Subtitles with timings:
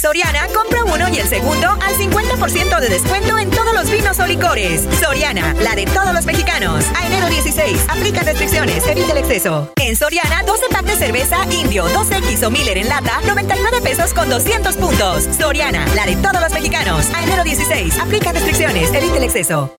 [0.00, 4.26] Soriana, compra uno y el segundo al 50% de descuento en todos los vinos o
[4.26, 4.88] licores.
[4.98, 6.86] Soriana, la de todos los mexicanos.
[6.98, 9.70] A enero 16, aplica restricciones, evita el exceso.
[9.76, 14.30] En Soriana, 12 pack de cerveza Indio, 2X o Miller en lata, 99 pesos con
[14.30, 15.28] 200 puntos.
[15.38, 17.06] Soriana, la de todos los mexicanos.
[17.14, 19.76] A enero 16, aplica restricciones, evita el exceso.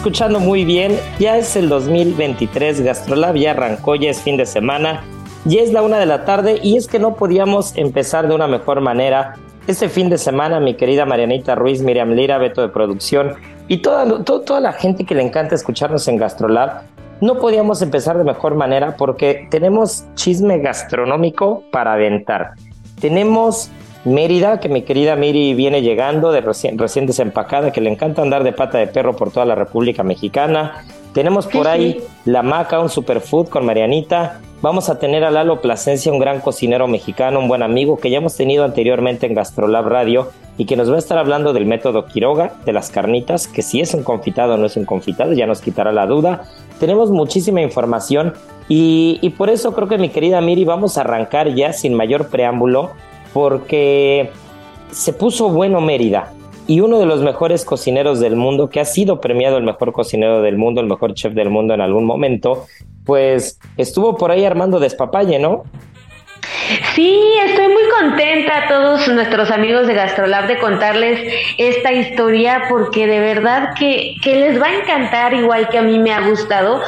[0.00, 0.98] Escuchando muy bien.
[1.18, 5.04] Ya es el 2023, Gastrolab ya arrancó, ya es fin de semana.
[5.44, 8.46] Ya es la una de la tarde y es que no podíamos empezar de una
[8.46, 9.34] mejor manera.
[9.66, 13.34] Este fin de semana, mi querida Marianita Ruiz, Miriam Lira, Beto de Producción
[13.68, 16.80] y toda, to- toda la gente que le encanta escucharnos en Gastrolab,
[17.20, 22.52] no podíamos empezar de mejor manera porque tenemos chisme gastronómico para aventar.
[23.02, 23.70] Tenemos
[24.04, 28.44] Mérida, que mi querida Miri viene llegando de recién, recién desempacada, que le encanta andar
[28.44, 30.84] de pata de perro por toda la República Mexicana.
[31.12, 34.40] Tenemos por ahí la Maca, un superfood con Marianita.
[34.62, 38.18] Vamos a tener a Lalo Plasencia, un gran cocinero mexicano, un buen amigo que ya
[38.18, 42.06] hemos tenido anteriormente en Gastrolab Radio y que nos va a estar hablando del método
[42.06, 45.46] Quiroga, de las carnitas, que si es un confitado o no es un confitado, ya
[45.46, 46.44] nos quitará la duda.
[46.78, 48.32] Tenemos muchísima información
[48.68, 52.28] y, y por eso creo que mi querida Miri vamos a arrancar ya sin mayor
[52.28, 52.92] preámbulo
[53.32, 54.30] porque
[54.90, 56.32] se puso bueno Mérida
[56.66, 60.40] y uno de los mejores cocineros del mundo, que ha sido premiado el mejor cocinero
[60.40, 62.66] del mundo, el mejor chef del mundo en algún momento,
[63.04, 65.64] pues estuvo por ahí armando despapalle, ¿no?
[66.94, 73.06] Sí, estoy muy contenta a todos nuestros amigos de Gastrolab de contarles esta historia porque
[73.08, 76.80] de verdad que, que les va a encantar igual que a mí me ha gustado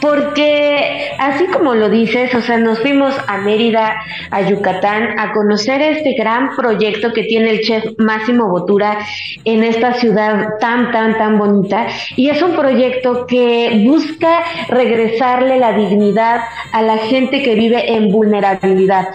[0.00, 3.96] porque así como lo dices, o sea, nos fuimos a Mérida,
[4.30, 8.98] a Yucatán, a conocer este gran proyecto que tiene el chef Máximo Botura
[9.44, 11.86] en esta ciudad tan, tan, tan bonita.
[12.16, 16.40] Y es un proyecto que busca regresarle la dignidad
[16.72, 19.08] a la gente que vive en vulnerabilidad,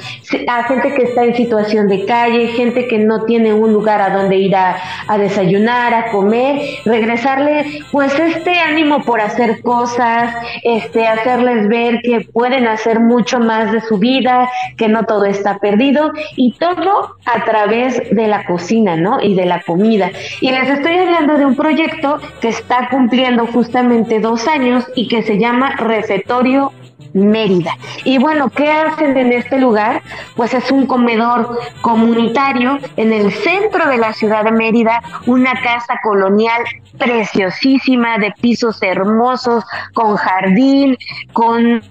[0.47, 4.15] a gente que está en situación de calle, gente que no tiene un lugar a
[4.15, 4.77] donde ir a,
[5.17, 10.35] desayunar, a comer, regresarle pues este ánimo por hacer cosas,
[10.77, 15.57] este, hacerles ver que pueden hacer mucho más de su vida, que no todo está
[15.59, 19.21] perdido y todo a través de la cocina, ¿no?
[19.21, 20.11] Y de la comida.
[20.41, 25.23] Y les estoy hablando de un proyecto que está cumpliendo justamente dos años y que
[25.23, 26.71] se llama Recetorio
[27.13, 27.77] Mérida.
[28.03, 30.01] Y bueno, ¿qué hacen en este lugar?
[30.35, 35.99] Pues es un comedor comunitario en el centro de la ciudad de Mérida, una casa
[36.03, 36.63] colonial
[36.97, 40.97] preciosísima, de pisos hermosos, con jardín,
[41.33, 41.81] con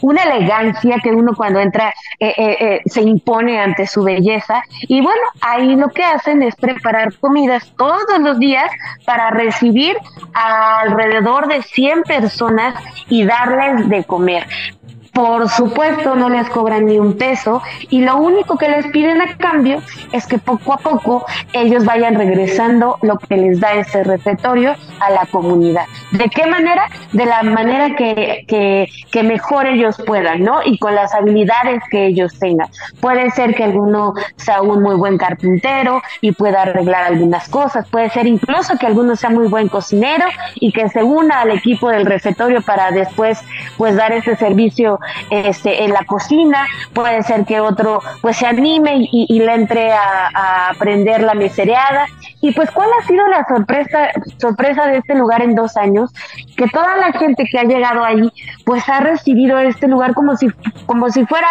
[0.00, 4.62] una elegancia que uno cuando entra eh, eh, eh, se impone ante su belleza.
[4.82, 8.70] Y bueno, ahí lo que hacen es preparar comidas todos los días
[9.04, 9.96] para recibir
[10.34, 12.74] a alrededor de 100 personas
[13.08, 14.85] y darles de comer much.
[15.16, 19.34] Por supuesto no les cobran ni un peso y lo único que les piden a
[19.38, 19.80] cambio
[20.12, 21.24] es que poco a poco
[21.54, 25.86] ellos vayan regresando lo que les da ese refectorio a la comunidad.
[26.10, 26.90] ¿De qué manera?
[27.12, 30.60] De la manera que, que, que mejor ellos puedan, ¿no?
[30.62, 32.68] Y con las habilidades que ellos tengan.
[33.00, 37.88] Puede ser que alguno sea un muy buen carpintero y pueda arreglar algunas cosas.
[37.88, 40.26] Puede ser incluso que alguno sea muy buen cocinero
[40.56, 43.40] y que se una al equipo del refectorio para después
[43.78, 44.98] pues dar ese servicio
[45.30, 50.70] este, en la cocina, puede ser que otro pues se anime y, le entre a,
[50.70, 52.06] aprender la misereada.
[52.40, 56.12] Y pues cuál ha sido la sorpresa, sorpresa de este lugar en dos años,
[56.56, 58.32] que toda la gente que ha llegado ahí
[58.64, 60.48] pues ha recibido este lugar como si,
[60.86, 61.48] como si fuera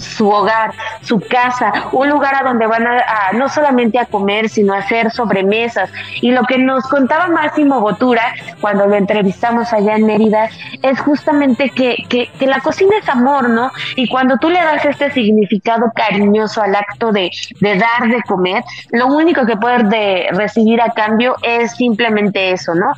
[0.00, 0.72] su hogar,
[1.02, 5.10] su casa, un lugar a donde van a, no solamente a comer, sino a hacer
[5.10, 5.90] sobremesas.
[6.20, 10.48] Y lo que nos contaba Máximo Botura cuando lo entrevistamos allá en Mérida
[10.82, 13.70] es justamente que, que, que la cocina es amor, ¿no?
[13.96, 17.30] Y cuando tú le das este significado cariñoso al acto de,
[17.60, 22.74] de dar de comer, lo único que puedes de recibir a cambio es simplemente eso,
[22.74, 22.92] ¿no?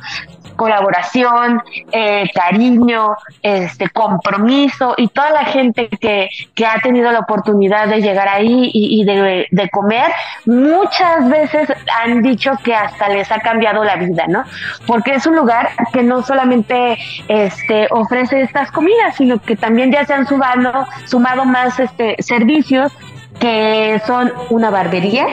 [0.55, 1.61] Colaboración,
[1.91, 8.01] eh, cariño, este compromiso y toda la gente que, que, ha tenido la oportunidad de
[8.01, 10.11] llegar ahí y, de, de, comer,
[10.45, 11.69] muchas veces
[12.03, 14.43] han dicho que hasta les ha cambiado la vida, ¿no?
[14.87, 16.97] Porque es un lugar que no solamente
[17.27, 22.91] este, ofrece estas comidas, sino que también ya se han sumado, sumado más este, servicios
[23.39, 25.25] que son una barbería,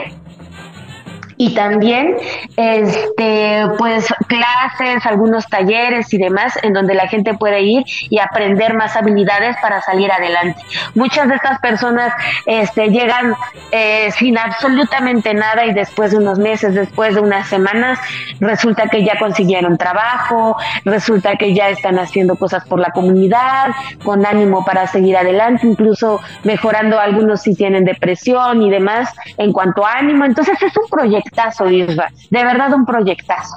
[1.41, 2.19] y también
[2.59, 8.75] este pues clases, algunos talleres y demás en donde la gente puede ir y aprender
[8.75, 10.61] más habilidades para salir adelante.
[10.95, 12.13] Muchas de estas personas
[12.45, 13.33] este llegan
[13.73, 17.99] eh, sin absolutamente nada y después de unos meses, después de unas semanas,
[18.39, 23.69] resulta que ya consiguieron trabajo, resulta que ya están haciendo cosas por la comunidad,
[24.05, 29.09] con ánimo para seguir adelante, incluso mejorando algunos si tienen depresión y demás
[29.39, 30.27] en cuanto a ánimo.
[30.27, 33.57] Entonces es un proyecto de verdad un proyectazo.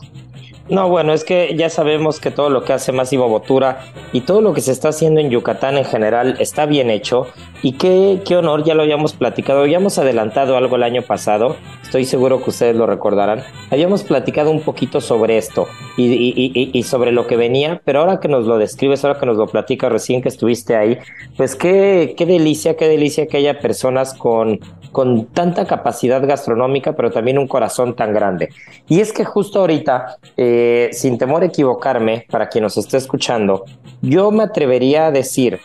[0.69, 3.81] No, bueno, es que ya sabemos que todo lo que hace Máximo Botura
[4.13, 7.27] y todo lo que se está haciendo en Yucatán en general está bien hecho.
[7.61, 12.05] Y qué, qué honor, ya lo habíamos platicado, habíamos adelantado algo el año pasado, estoy
[12.05, 15.67] seguro que ustedes lo recordarán, habíamos platicado un poquito sobre esto
[15.97, 19.47] y, sobre lo que venía, pero ahora que nos lo describes, ahora que nos lo
[19.47, 20.97] platicas recién que estuviste ahí,
[21.37, 24.59] pues qué, qué delicia, qué delicia que haya personas con,
[24.93, 28.49] con tanta capacidad gastronómica, pero también un corazón tan grande.
[28.87, 30.17] Y es que justo ahorita...
[30.37, 33.65] Eh, sin temor a equivocarme, para quien nos esté escuchando,
[34.01, 35.59] yo me atrevería a decir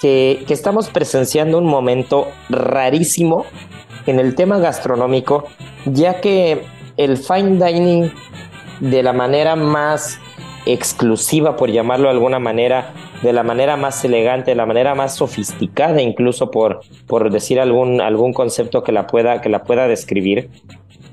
[0.00, 3.44] que, estamos presenciando un momento rarísimo
[4.06, 5.44] en el tema gastronómico,
[5.86, 6.64] ya que
[6.96, 8.10] el fine dining
[8.80, 10.18] de la manera más
[10.66, 15.16] exclusiva, por llamarlo de alguna manera, de la manera más elegante, de la manera más
[15.16, 20.50] sofisticada, incluso por, por decir algún, algún concepto que la pueda, que la pueda describir,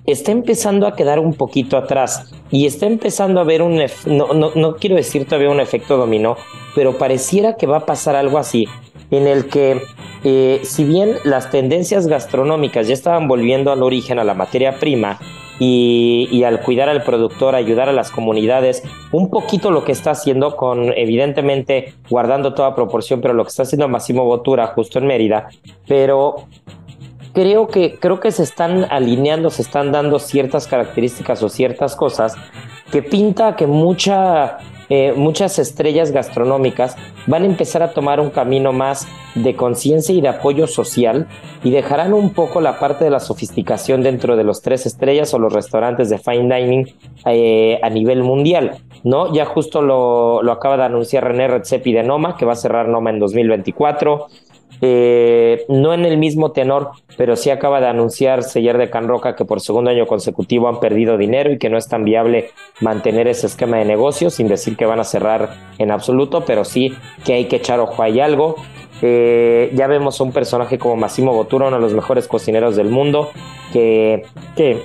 [0.05, 4.51] está empezando a quedar un poquito atrás y está empezando a ver un, no, no,
[4.55, 6.35] no quiero decir todavía un efecto dominó,
[6.75, 8.67] pero pareciera que va a pasar algo así,
[9.11, 9.81] en el que
[10.23, 15.19] eh, si bien las tendencias gastronómicas ya estaban volviendo al origen, a la materia prima,
[15.59, 20.55] y, al cuidar al productor, ayudar a las comunidades, un poquito lo que está haciendo
[20.55, 25.49] con, evidentemente, guardando toda proporción, pero lo que está haciendo Massimo Botura justo en Mérida,
[25.87, 26.47] pero
[27.33, 32.35] creo que, creo que se están alineando, se están dando ciertas características o ciertas cosas
[32.91, 34.57] que pinta que mucha,
[34.89, 36.95] eh, muchas estrellas gastronómicas
[37.27, 41.27] van a empezar a tomar un camino más de conciencia y de apoyo social
[41.63, 45.39] y dejarán un poco la parte de la sofisticación dentro de los tres estrellas o
[45.39, 46.87] los restaurantes de fine dining
[47.25, 49.33] eh, a nivel mundial, ¿no?
[49.33, 52.87] Ya justo lo, lo acaba de anunciar René Redzepi de Noma, que va a cerrar
[52.87, 54.27] Noma en 2024.
[54.81, 59.35] Eh, no en el mismo tenor, pero sí acaba de anunciar Seller de Can Roca
[59.35, 63.27] que por segundo año consecutivo han perdido dinero y que no es tan viable mantener
[63.27, 66.93] ese esquema de negocio, sin decir que van a cerrar en absoluto, pero sí
[67.25, 68.55] que hay que echar ojo ahí algo.
[69.01, 72.89] Eh, ya vemos a un personaje como Massimo Bottura, uno de los mejores cocineros del
[72.89, 73.29] mundo,
[73.71, 74.23] que,
[74.55, 74.83] que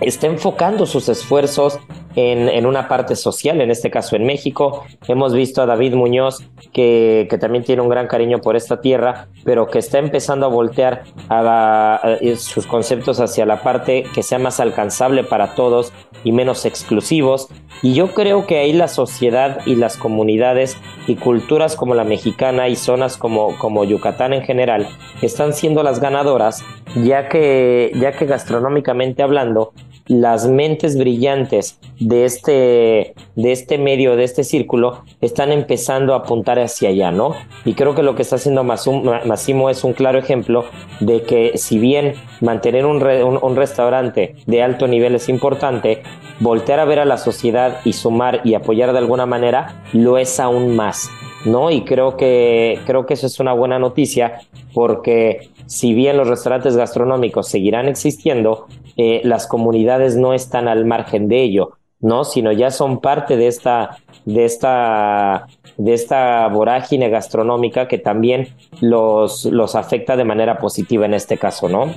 [0.00, 1.78] está enfocando sus esfuerzos
[2.16, 4.84] en, una parte social, en este caso en México.
[5.08, 6.42] Hemos visto a David Muñoz,
[6.72, 11.02] que, también tiene un gran cariño por esta tierra, pero que está empezando a voltear
[11.28, 12.00] a,
[12.36, 15.92] sus conceptos hacia la parte que sea más alcanzable para todos
[16.22, 17.48] y menos exclusivos.
[17.82, 22.68] Y yo creo que ahí la sociedad y las comunidades y culturas como la mexicana
[22.68, 24.88] y zonas como, como Yucatán en general
[25.22, 29.72] están siendo las ganadoras, ya que, ya que gastronómicamente hablando,
[30.06, 36.58] las mentes brillantes de este, de este medio, de este círculo, están empezando a apuntar
[36.58, 37.34] hacia allá, ¿no?
[37.64, 40.64] Y creo que lo que está haciendo Massimo es un claro ejemplo
[41.00, 46.02] de que si bien mantener un, un restaurante de alto nivel es importante,
[46.40, 50.38] voltear a ver a la sociedad y sumar y apoyar de alguna manera lo es
[50.40, 51.08] aún más.
[51.44, 51.70] ¿no?
[51.70, 54.40] Y creo que, creo que eso es una buena noticia
[54.72, 58.66] porque si bien los restaurantes gastronómicos seguirán existiendo,
[58.96, 62.24] eh, las comunidades no están al margen de ello, ¿no?
[62.24, 68.48] Sino ya son parte de esta, de esta, de esta vorágine gastronómica que también
[68.80, 71.92] los, los afecta de manera positiva en este caso, ¿no?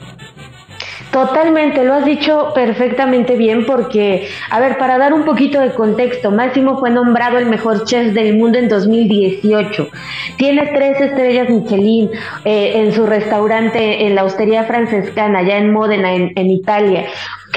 [1.12, 6.32] Totalmente, lo has dicho perfectamente bien porque, a ver, para dar un poquito de contexto,
[6.32, 9.90] Máximo fue nombrado el mejor chef del mundo en 2018.
[10.38, 12.10] Tiene tres estrellas Michelin
[12.44, 17.06] eh, en su restaurante en la Hostería Francescana, allá en Módena, en Italia.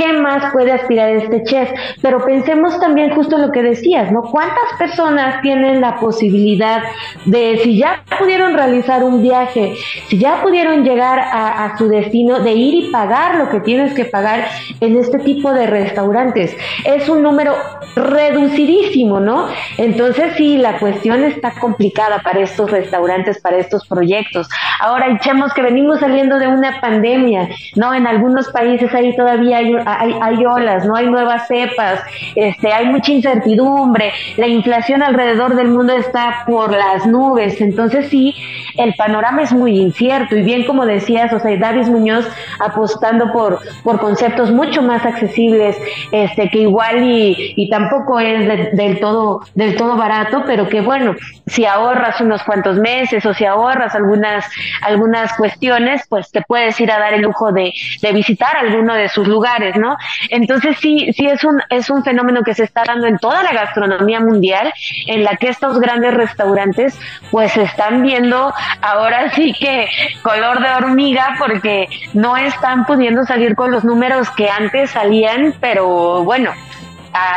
[0.01, 1.69] ¿Qué más puede aspirar este chef?
[2.01, 4.23] Pero pensemos también justo lo que decías, ¿no?
[4.23, 6.83] ¿Cuántas personas tienen la posibilidad
[7.27, 9.75] de, si ya pudieron realizar un viaje,
[10.09, 14.07] si ya pudieron llegar a, su destino, de ir y pagar lo que tienes que
[14.07, 14.47] pagar
[14.81, 16.57] en este tipo de restaurantes?
[16.87, 17.55] Es un número
[17.95, 19.49] reducidísimo, ¿no?
[19.77, 24.49] Entonces sí, la cuestión está complicada para estos restaurantes, para estos proyectos.
[24.81, 27.93] Ahora echemos que venimos saliendo de una pandemia, ¿no?
[27.93, 32.01] En algunos países ahí todavía hay hay, olas, no hay nuevas cepas,
[32.35, 38.35] este, hay mucha incertidumbre, la inflación alrededor del mundo está por las nubes, entonces sí,
[38.77, 40.37] el panorama es muy incierto.
[40.37, 42.27] Y bien como decías, o sea, Davis Muñoz
[42.59, 45.77] apostando por, por conceptos mucho más accesibles,
[46.13, 51.15] este, que igual y, y tampoco es del todo, del todo barato, pero que bueno,
[51.47, 54.45] si ahorras unos cuantos meses o si ahorras algunas,
[54.83, 59.09] algunas cuestiones, pues te puedes ir a dar el lujo de, de visitar alguno de
[59.09, 59.97] sus lugares ¿no?
[60.29, 63.53] Entonces sí, sí es un, es un fenómeno que se está dando en toda la
[63.53, 64.73] gastronomía mundial,
[65.07, 66.99] en la que estos grandes restaurantes
[67.31, 69.89] pues están viendo ahora sí que
[70.23, 76.25] color de hormiga porque no están pudiendo salir con los números que antes salían, pero
[76.25, 76.53] bueno,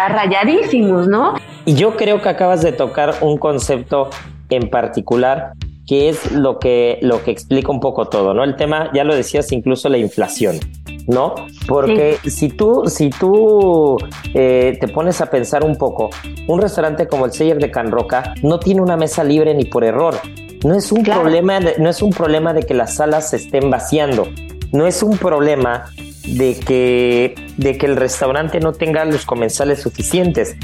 [0.10, 1.36] rayadísimos, ¿no?
[1.66, 4.10] Y yo creo que acabas de tocar un concepto
[4.50, 5.54] en particular
[5.94, 8.44] que es lo que, lo que explica un poco todo, ¿no?
[8.44, 10.60] El tema, ya lo decías, incluso la inflación.
[11.06, 11.36] ¿no?
[11.68, 13.98] Porque si tú, si tú
[14.34, 16.10] eh, te pones a pensar un poco,
[16.48, 19.84] un restaurante como el Seller de Can Roca no tiene una mesa libre ni por
[19.84, 20.16] error.
[20.64, 23.70] No es un problema, de, no es un problema de que las salas se estén
[23.70, 24.30] vaciando.
[24.72, 25.92] No es un problema
[26.25, 30.56] de que, de que el restaurante no tenga los comensales suficientes.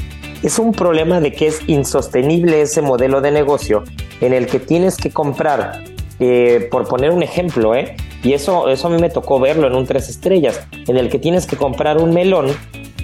[0.42, 3.84] Es un problema de que es insostenible ese modelo de negocio
[4.20, 5.84] en el que tienes que comprar,
[6.18, 7.96] eh, por poner un ejemplo, ¿eh?
[8.22, 11.18] Y eso, eso a mí me tocó verlo en un tres estrellas, en el que
[11.18, 12.48] tienes que comprar un melón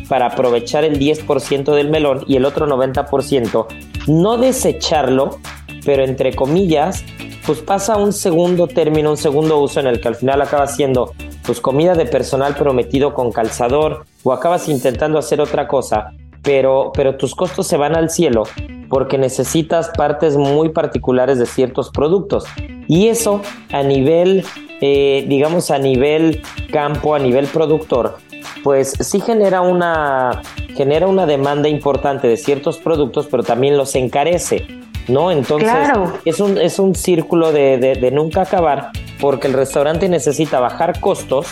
[0.08, 3.66] para aprovechar el 10% del melón y el otro 90%,
[4.06, 5.38] no desecharlo,
[5.84, 7.04] pero entre comillas,
[7.46, 11.12] pues pasa un segundo término, un segundo uso en el que al final acaba siendo
[11.46, 16.12] pues comida de personal prometido con calzador o acabas intentando hacer otra cosa,
[16.42, 18.44] pero, pero tus costos se van al cielo
[18.88, 22.44] porque necesitas partes muy particulares de ciertos productos.
[22.88, 24.44] Y eso a nivel
[24.80, 28.18] eh, digamos, a nivel campo, a nivel productor,
[28.62, 30.42] pues sí genera una,
[30.74, 34.66] genera una demanda importante de ciertos productos, pero también los encarece,
[35.08, 35.30] ¿no?
[35.30, 35.70] Entonces
[36.25, 41.46] es, un, es un círculo de, de nunca acabar, porque el restaurante necesita bajar costos,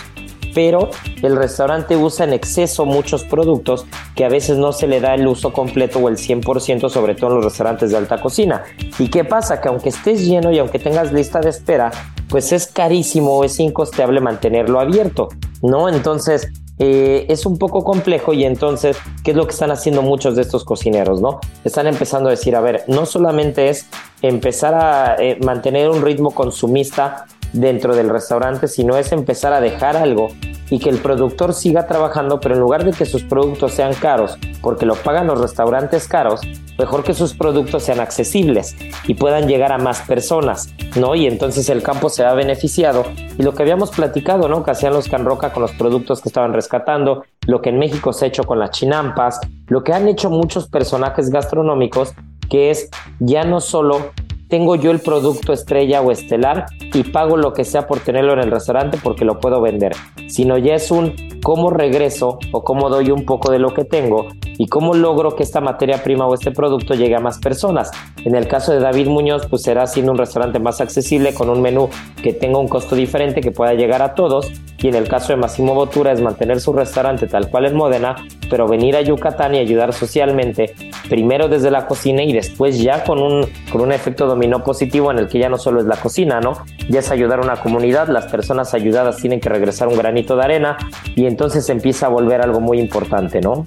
[0.54, 0.90] pero
[1.22, 5.26] el restaurante usa en exceso muchos productos que a veces no se le da el
[5.26, 8.62] uso completo o el 100%, sobre todo en los restaurantes de alta cocina.
[8.98, 9.60] ¿Y qué pasa?
[9.60, 11.90] Que aunque estés lleno y aunque tengas lista de espera,
[12.28, 15.28] pues es carísimo o es incosteable mantenerlo abierto,
[15.62, 15.88] ¿no?
[15.88, 20.34] Entonces, eh, es un poco complejo y entonces, ¿qué es lo que están haciendo muchos
[20.34, 21.40] de estos cocineros, no?
[21.62, 23.86] Están empezando a decir, a ver, no solamente es
[24.22, 29.96] empezar a eh, mantener un ritmo consumista dentro del restaurante, sino es empezar a dejar
[29.96, 30.28] algo
[30.70, 34.36] y que el productor siga trabajando, pero en lugar de que sus productos sean caros,
[34.60, 36.40] porque lo pagan los restaurantes caros,
[36.78, 38.74] mejor que sus productos sean accesibles
[39.06, 41.14] y puedan llegar a más personas, ¿no?
[41.14, 43.04] Y entonces el campo se ha beneficiado.
[43.38, 44.64] Y lo que habíamos platicado, ¿no?
[44.64, 48.24] Que hacían los Canroca con los productos que estaban rescatando, lo que en México se
[48.24, 52.14] ha hecho con las chinampas, lo que han hecho muchos personajes gastronómicos,
[52.48, 54.12] que es ya no solo
[54.48, 58.40] tengo yo el producto estrella o estelar y pago lo que sea por tenerlo en
[58.40, 59.92] el restaurante porque lo puedo vender,
[60.28, 64.28] sino ya es un cómo regreso o cómo doy un poco de lo que tengo
[64.58, 67.90] y cómo logro que esta materia prima o este producto llegue a más personas.
[68.24, 71.60] En el caso de David Muñoz, pues será siendo un restaurante más accesible con un
[71.60, 71.88] menú
[72.22, 74.50] que tenga un costo diferente que pueda llegar a todos
[74.84, 78.16] y en el caso de Massimo Bottura es mantener su restaurante tal cual en Módena,
[78.50, 80.74] pero venir a Yucatán y ayudar socialmente,
[81.08, 85.20] primero desde la cocina y después ya con un, con un efecto dominó positivo en
[85.20, 86.58] el que ya no solo es la cocina, ¿no?
[86.90, 90.44] Ya es ayudar a una comunidad, las personas ayudadas tienen que regresar un granito de
[90.44, 90.76] arena
[91.16, 93.64] y entonces empieza a volver algo muy importante, ¿no?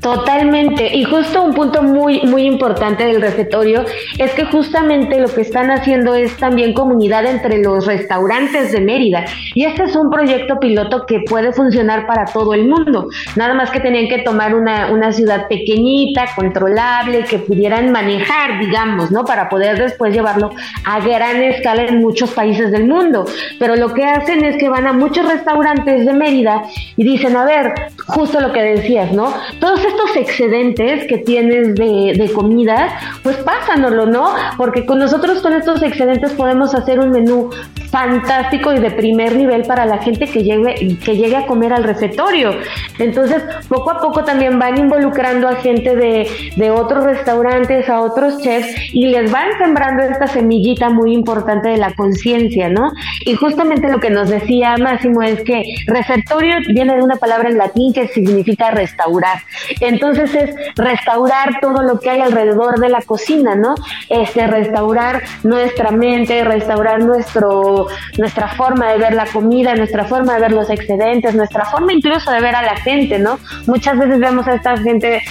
[0.00, 0.94] Totalmente.
[0.94, 3.84] Y justo un punto muy, muy importante del refectorio
[4.16, 9.24] es que justamente lo que están haciendo es también comunidad entre los restaurantes de Mérida.
[9.54, 13.08] Y este es un proyecto piloto que puede funcionar para todo el mundo.
[13.34, 19.10] Nada más que tenían que tomar una, una ciudad pequeñita, controlable, que pudieran manejar, digamos,
[19.10, 19.24] ¿no?
[19.24, 20.50] Para poder después llevarlo
[20.84, 23.24] a gran escala en muchos países del mundo.
[23.58, 26.62] Pero lo que hacen es que van a muchos restaurantes de Mérida
[26.96, 27.74] y dicen, a ver,
[28.06, 29.34] justo lo que decías, ¿no?
[29.58, 34.34] Todos estos excedentes que tienes de, comida, pues pásanoslo, ¿no?
[34.56, 37.50] Porque con nosotros con estos excedentes podemos hacer un menú
[37.90, 41.84] fantástico y de primer nivel para la gente que llegue, que llegue a comer al
[41.84, 42.50] refectorio.
[42.98, 48.38] Entonces, poco a poco también van involucrando a gente de, de otros restaurantes, a otros
[48.42, 52.92] chefs, y les van sembrando esta semillita muy importante de la conciencia, ¿no?
[53.24, 57.58] Y justamente lo que nos decía Máximo es que refectorio viene de una palabra en
[57.58, 59.38] latín que significa restaurar.
[59.80, 63.74] Entonces es restaurar todo lo que hay alrededor de la cocina, ¿no?
[64.08, 67.86] Este, restaurar nuestra mente, restaurar nuestro,
[68.18, 72.30] nuestra forma de ver la comida, nuestra forma de ver los excedentes, nuestra forma incluso
[72.30, 73.38] de ver a la gente, ¿no?
[73.66, 75.22] Muchas veces vemos a esta gente,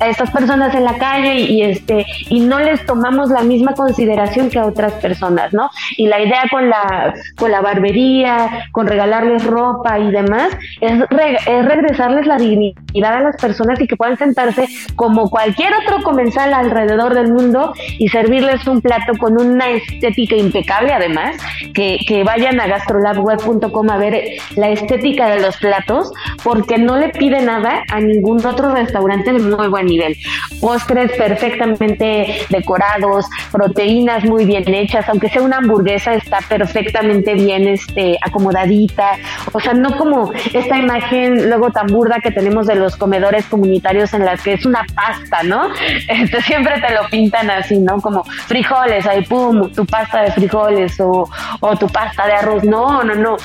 [0.00, 4.50] a estas personas en la calle y, este, y no les tomamos la misma consideración
[4.50, 5.70] que a otras personas, ¿no?
[5.96, 11.02] Y la idea con la, con la barbería, con regalarles ropa y demás, es,
[11.46, 16.52] es regresarles la dignidad a las personas y que puedan sentarse como cualquier otro comensal
[16.54, 21.36] alrededor del mundo y servirles un plato con una estética impecable además,
[21.74, 24.22] que, que vayan a gastrolabweb.com a ver
[24.56, 29.38] la estética de los platos, porque no le pide nada a ningún otro restaurante de
[29.38, 30.16] muy buen nivel.
[30.60, 38.18] Postres perfectamente decorados, proteínas muy bien hechas, aunque sea una hamburguesa está perfectamente bien este,
[38.20, 39.18] acomodadita,
[39.52, 43.69] o sea, no como esta imagen luego tan burda que tenemos de los comedores comunitarios
[43.76, 45.68] en las que es una pasta, ¿no?
[46.08, 48.00] Este, siempre te lo pintan así, ¿no?
[48.00, 51.28] Como frijoles, ahí pum, tu pasta de frijoles o,
[51.60, 52.64] o tu pasta de arroz.
[52.64, 53.36] No, no, no.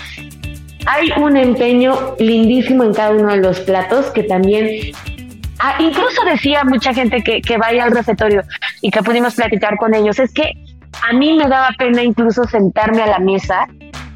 [0.87, 4.93] Hay un empeño lindísimo en cada uno de los platos que también
[5.59, 8.43] Ah, incluso decía mucha gente que, que vaya al refectorio
[8.81, 10.51] y que pudimos platicar con ellos, es que
[11.09, 13.67] a mí me daba pena incluso sentarme a la mesa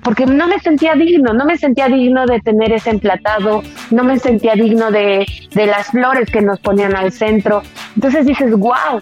[0.09, 4.17] porque no me sentía digno, no me sentía digno de tener ese emplatado, no me
[4.17, 7.61] sentía digno de, las flores que nos ponían al centro.
[7.93, 8.99] Entonces dices, wow,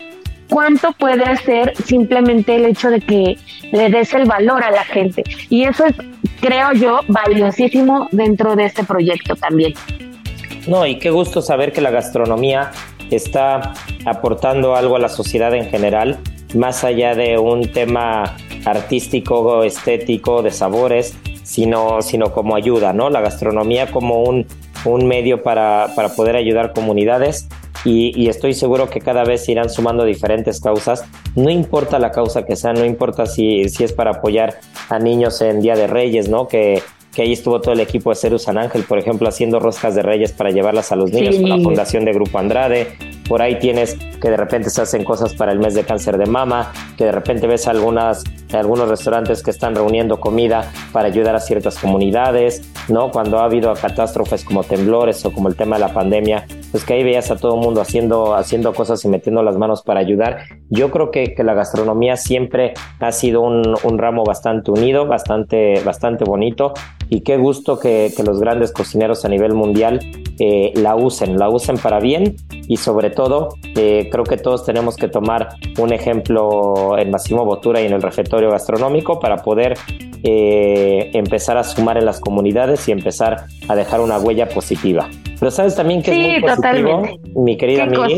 [0.49, 3.37] ¿cuánto puede hacer simplemente el hecho de que
[3.71, 5.23] le des el valor a la gente?
[5.49, 5.95] Y eso es,
[6.41, 9.75] creo yo, valiosísimo dentro de este proyecto también.
[10.67, 12.71] No, y qué gusto saber que la gastronomía
[13.11, 13.71] está
[14.05, 16.17] aportando algo a la sociedad en general,
[16.53, 23.09] más allá de un tema artístico, estético, de sabores, sino, sino como ayuda, ¿no?
[23.09, 24.45] La gastronomía como un,
[24.85, 27.47] un medio para, para poder ayudar comunidades
[27.85, 31.05] y, y, estoy seguro que cada vez irán sumando diferentes causas.
[31.35, 35.39] No importa la causa que sea, no importa si, si es para apoyar a niños
[35.41, 36.47] en Día de Reyes, ¿no?
[36.47, 36.81] Que,
[37.17, 40.01] que ahí estuvo todo el equipo de Ceru San Ángel, por ejemplo, haciendo roscas de
[40.01, 41.41] reyes para llevarlas a los niños sí.
[41.41, 42.87] con la fundación de Grupo Andrade.
[43.27, 46.25] Por ahí tienes que de repente se hacen cosas para el mes de cáncer de
[46.25, 51.39] mama, que de repente ves algunas, algunos restaurantes que están reuniendo comida para ayudar a
[51.39, 53.11] ciertas comunidades, ¿no?
[53.11, 56.93] Cuando ha habido catástrofes como temblores o como el tema de la pandemia, pues que
[56.93, 60.39] ahí veías a todo el mundo haciendo, haciendo cosas y metiendo las manos para ayudar.
[60.69, 66.23] Yo creo que, que la gastronomía siempre ha sido un, ramo bastante unido, bastante, bastante
[66.23, 66.73] bonito
[67.09, 69.99] y qué gusto que, que los grandes cocineros a nivel mundial
[70.39, 72.35] eh, la usen, la usen para bien
[72.67, 75.49] y sobre todo eh, creo que todos tenemos que tomar
[75.79, 79.73] un ejemplo en Massimo Bottura y en el refectorio gastronómico para poder
[80.23, 85.09] eh, empezar a sumar en las comunidades y empezar a dejar una huella positiva.
[85.39, 87.19] Pero sabes también que sí, es muy positivo, totalmente.
[87.35, 88.17] mi querida Miri.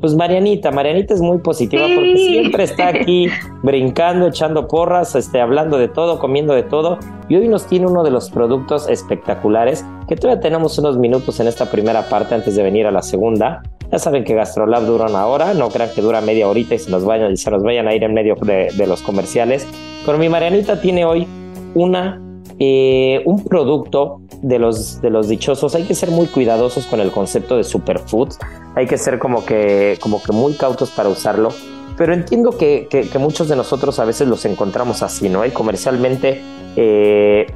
[0.00, 1.94] Pues Marianita, Marianita es muy positiva sí.
[1.94, 3.28] porque siempre está aquí
[3.62, 6.98] brincando, echando porras, este, hablando de todo, comiendo de todo.
[7.28, 11.46] Y hoy nos tiene uno de los productos espectaculares que todavía tenemos unos minutos en
[11.46, 13.62] esta primera parte antes de venir a la segunda.
[13.92, 16.90] Ya saben que GastroLab dura una hora, no crean que dura media horita y se
[16.90, 19.66] nos vayan, se nos vayan a ir en medio de, los comerciales.
[20.06, 21.26] Pero mi Marianita tiene hoy
[21.74, 22.18] una,
[22.58, 25.74] eh, un producto de los, de los dichosos.
[25.74, 28.38] Hay que ser muy cuidadosos con el concepto de superfoods.
[28.76, 31.50] Hay que ser como que, como que muy cautos para usarlo.
[31.98, 35.44] Pero entiendo que, que, muchos de nosotros a veces los encontramos así, ¿no?
[35.44, 36.40] Y comercialmente
[36.76, 37.46] eh,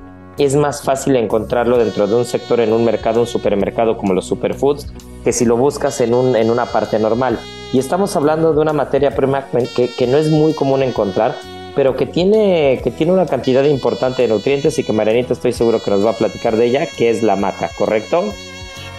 [0.44, 4.26] es más fácil encontrarlo dentro de un sector, en un mercado, un supermercado como los
[4.26, 4.86] superfoods,
[5.24, 7.38] que si lo buscas en, un, en una parte normal.
[7.72, 11.34] Y estamos hablando de una materia prima que, que no es muy común encontrar,
[11.74, 15.82] pero que tiene, que tiene una cantidad importante de nutrientes y que Marianita estoy seguro
[15.82, 18.32] que nos va a platicar de ella, que es la maca, ¿correcto?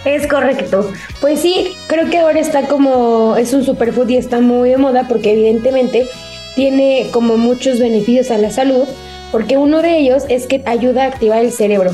[0.04, 0.88] Es correcto.
[1.20, 5.06] Pues sí, creo que ahora está como, es un superfood y está muy de moda
[5.08, 6.06] porque evidentemente
[6.54, 8.84] tiene como muchos beneficios a la salud
[9.32, 11.90] porque uno de ellos es que ayuda a activar el cerebro.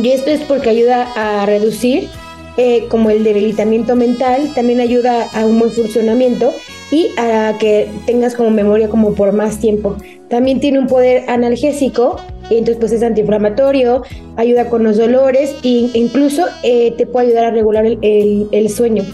[0.00, 2.08] Y esto es porque ayuda a reducir
[2.56, 6.52] eh, como el debilitamiento mental, también ayuda a un buen funcionamiento
[6.90, 9.96] y a que tengas como memoria como por más tiempo.
[10.28, 12.16] También tiene un poder analgésico,
[12.50, 14.02] entonces pues es antiinflamatorio,
[14.36, 19.04] ayuda con los dolores e incluso eh, te puede ayudar a regular el, el sueño.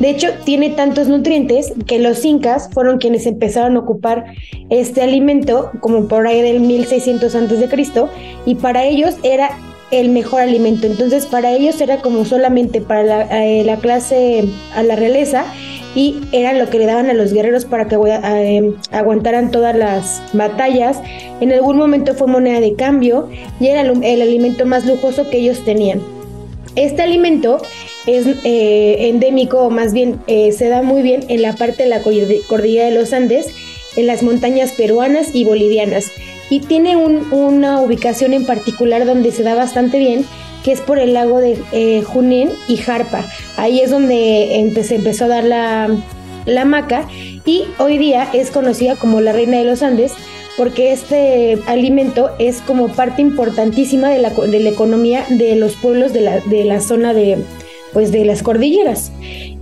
[0.00, 4.24] De hecho, tiene tantos nutrientes que los incas fueron quienes empezaron a ocupar
[4.68, 8.08] este alimento como por ahí del 1600 antes de Cristo
[8.44, 9.50] y para ellos era
[9.90, 10.86] el mejor alimento.
[10.86, 15.44] Entonces, para ellos era como solamente para la, eh, clase, a la realeza
[15.94, 20.22] y era lo que le daban a los guerreros para que eh, aguantaran todas las
[20.32, 21.00] batallas.
[21.40, 23.28] En algún momento fue moneda de cambio
[23.60, 26.00] y era el alimento más lujoso que ellos tenían.
[26.74, 27.58] Este alimento
[28.06, 31.88] es eh, endémico, o más bien eh, se da muy bien en la parte de
[31.88, 33.48] la cordillera de los Andes,
[33.96, 36.10] en las montañas peruanas y bolivianas.
[36.50, 40.26] Y tiene una ubicación en particular donde se da bastante bien,
[40.62, 43.24] que es por el lago de eh, Junín y Jarpa.
[43.56, 45.88] Ahí es donde se empezó a dar la,
[46.44, 47.08] la maca
[47.46, 50.12] y hoy día es conocida como la reina de los Andes
[50.56, 56.12] porque este alimento es como parte importantísima de la, de la economía de los pueblos
[56.12, 57.38] de la, de la zona de,
[57.94, 59.12] pues de las cordilleras.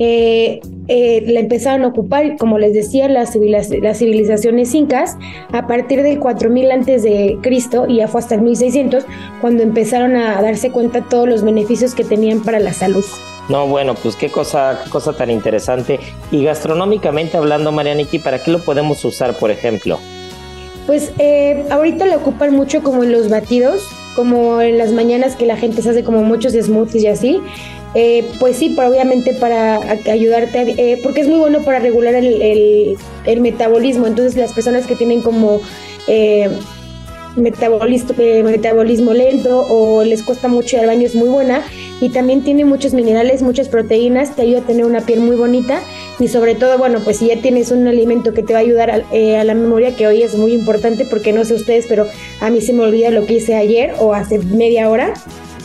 [0.00, 5.16] Eh, eh, la empezaron a ocupar, como les decía, las, las civilizaciones incas
[5.52, 9.04] a partir del 4000 antes de Cristo y ya fue hasta el 1600
[9.40, 13.04] cuando empezaron a darse cuenta todos los beneficios que tenían para la salud.
[13.48, 16.00] No, bueno, pues qué cosa, qué cosa tan interesante.
[16.30, 19.98] Y gastronómicamente hablando, Marianiki, ¿para qué lo podemos usar, por ejemplo?
[20.86, 25.46] Pues eh, ahorita lo ocupan mucho como en los batidos, como en las mañanas que
[25.46, 27.40] la gente se hace como muchos smoothies y así.
[27.94, 29.76] Eh, pues sí, obviamente para
[30.10, 34.06] ayudarte, eh, porque es muy bueno para regular el, el, metabolismo.
[34.06, 35.60] Entonces las personas que tienen como
[36.06, 36.48] eh,
[37.36, 41.62] metabolismo, metabolismo lento o les cuesta mucho ir al baño es muy buena.
[42.00, 45.80] Y también tiene muchos minerales, muchas proteínas, te ayuda a tener una piel muy bonita.
[46.18, 48.90] Y sobre todo, bueno, pues si ya tienes un alimento que te va a ayudar
[48.90, 52.06] a, a la memoria, que hoy es muy importante, porque no sé ustedes, pero
[52.40, 55.12] a mí se me olvida lo que hice ayer o hace media hora.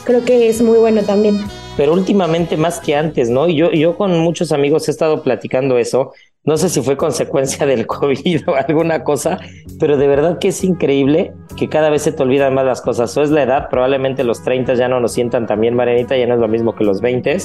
[0.04, 1.38] Creo que es muy bueno también
[1.78, 3.48] pero últimamente más que antes, ¿no?
[3.48, 6.12] Yo, yo con muchos amigos he estado platicando eso.
[6.44, 9.40] No sé si fue consecuencia del COVID o alguna cosa,
[9.80, 13.16] pero de verdad que es increíble que cada vez se te olvidan más las cosas.
[13.16, 16.26] O es la edad, probablemente los 30 ya no nos sientan tan bien, Marianita, ya
[16.26, 17.38] no es lo mismo que los 20,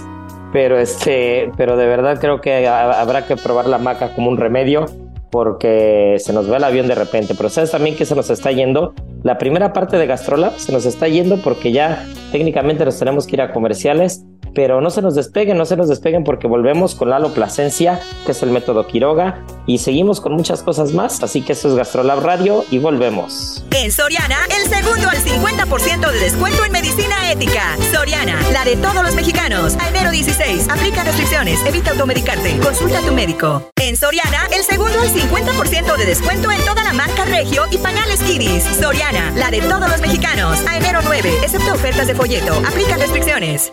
[0.53, 4.87] pero, este, pero de verdad creo que habrá que probar la maca como un remedio
[5.33, 7.35] porque se nos va el avión de repente.
[7.35, 8.93] Pero sabes también que se nos está yendo.
[9.23, 13.37] La primera parte de Gastrolab se nos está yendo porque ya técnicamente nos tenemos que
[13.37, 17.11] ir a comerciales pero no se nos despeguen, no se nos despeguen porque volvemos con
[17.11, 21.53] Lalo Plasencia, que es el método Quiroga, y seguimos con muchas cosas más, así que
[21.53, 23.65] eso es Gastrolab Radio y volvemos.
[23.73, 27.77] En Soriana, el segundo al 50% de descuento en medicina ética.
[27.93, 29.77] Soriana, la de todos los mexicanos.
[29.81, 33.71] A enero 16, aplica restricciones, evita automedicarte, consulta a tu médico.
[33.77, 38.21] En Soriana, el segundo al 50% de descuento en toda la marca Regio y pañales
[38.21, 38.65] Kidis.
[38.81, 40.59] Soriana, la de todos los mexicanos.
[40.67, 43.73] A enero 9, excepto ofertas de folleto, aplica restricciones.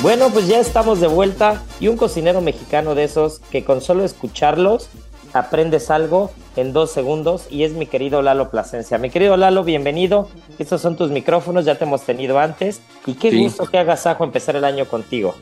[0.00, 4.04] Bueno, pues ya estamos de vuelta y un cocinero mexicano de esos que con solo
[4.04, 4.90] escucharlos
[5.32, 8.96] aprendes algo en dos segundos y es mi querido Lalo Plasencia.
[8.98, 10.28] Mi querido Lalo, bienvenido.
[10.60, 14.22] Estos son tus micrófonos, ya te hemos tenido antes y qué gusto que hagas ajo
[14.22, 15.34] empezar el año contigo.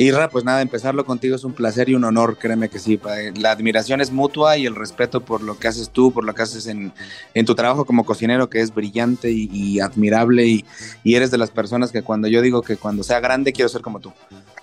[0.00, 2.98] Irra, pues nada, empezarlo contigo es un placer y un honor, créeme que sí.
[3.36, 6.40] La admiración es mutua y el respeto por lo que haces tú, por lo que
[6.40, 6.94] haces en,
[7.44, 10.64] tu trabajo como cocinero, que es brillante y, admirable y,
[11.04, 14.00] eres de las personas que cuando yo digo que cuando sea grande quiero ser como
[14.00, 14.10] tú.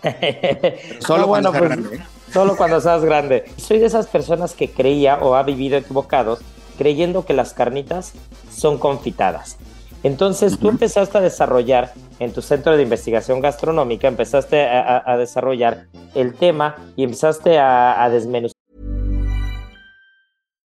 [1.01, 1.95] solo cuando seas pues, grande.
[1.97, 2.03] ¿eh?
[2.33, 3.45] Solo cuando seas grande.
[3.57, 6.39] Soy de esas personas que creía o ha vivido equivocados
[6.79, 8.13] creyendo que las carnitas
[8.51, 9.57] son confitadas.
[10.03, 15.17] Entonces tú empezaste a desarrollar en tu centro de investigación gastronómica, empezaste a, a, a
[15.17, 18.53] desarrollar el tema y empezaste a, a desmenuzar.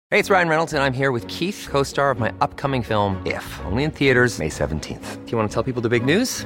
[0.09, 3.45] Hey, it's Ryan Reynolds and I'm here with Keith, co-star of my upcoming film If,
[3.65, 5.25] only in theaters May 17th.
[5.25, 6.45] Do you want to tell people the big news?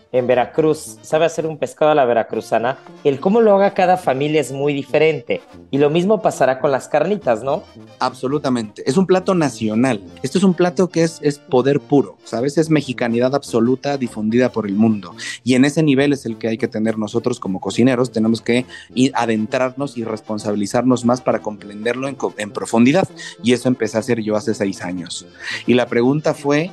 [0.11, 4.41] en Veracruz sabe hacer un pescado a la veracruzana, el cómo lo haga cada familia
[4.41, 5.41] es muy diferente.
[5.71, 7.63] Y lo mismo pasará con las carnitas, ¿no?
[7.99, 8.83] Absolutamente.
[8.85, 10.03] Es un plato nacional.
[10.21, 12.57] Esto es un plato que es, es poder puro, ¿sabes?
[12.57, 15.15] Es mexicanidad absoluta difundida por el mundo.
[15.43, 18.11] Y en ese nivel es el que hay que tener nosotros como cocineros.
[18.11, 18.65] Tenemos que
[19.13, 23.07] adentrarnos y responsabilizarnos más para comprenderlo en, en profundidad.
[23.43, 25.25] Y eso empecé a hacer yo hace seis años.
[25.65, 26.71] Y la pregunta fue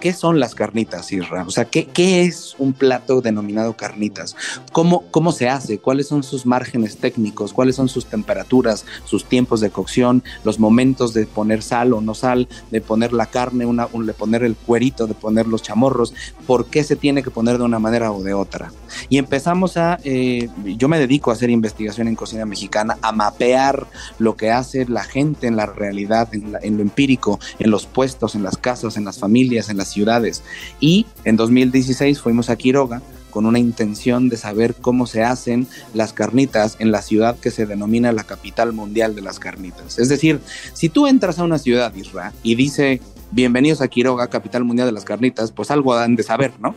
[0.00, 1.44] ¿Qué son las carnitas, Isra?
[1.44, 4.36] O sea, ¿qué, ¿qué, es un plato denominado carnitas?
[4.72, 5.78] ¿Cómo, ¿Cómo se hace?
[5.78, 7.52] ¿Cuáles son sus márgenes técnicos?
[7.54, 12.14] ¿Cuáles son sus temperaturas, sus tiempos de cocción, los momentos de poner sal o no
[12.14, 16.12] sal, de poner la carne, una, de poner el cuerito, de poner los chamorros?
[16.46, 18.72] ¿Por qué se tiene que poner de una manera o de otra?
[19.08, 23.86] Y empezamos a, eh, yo me dedico a hacer investigación en cocina mexicana, a mapear
[24.18, 28.34] lo que hace la gente en la realidad, en, en lo empírico, en los puestos,
[28.34, 30.42] en las casas, en las familias, en las ciudades.
[30.80, 36.14] Y en 2016 fuimos a Quiroga con una intención de saber cómo se hacen las
[36.14, 39.98] carnitas en la ciudad que se denomina la capital mundial de las carnitas.
[39.98, 40.40] Es decir,
[40.72, 44.92] si tú entras a una ciudad, Isra, y dice bienvenidos a Quiroga, capital mundial de
[44.92, 46.74] las carnitas, pues algo han de saber, ¿no?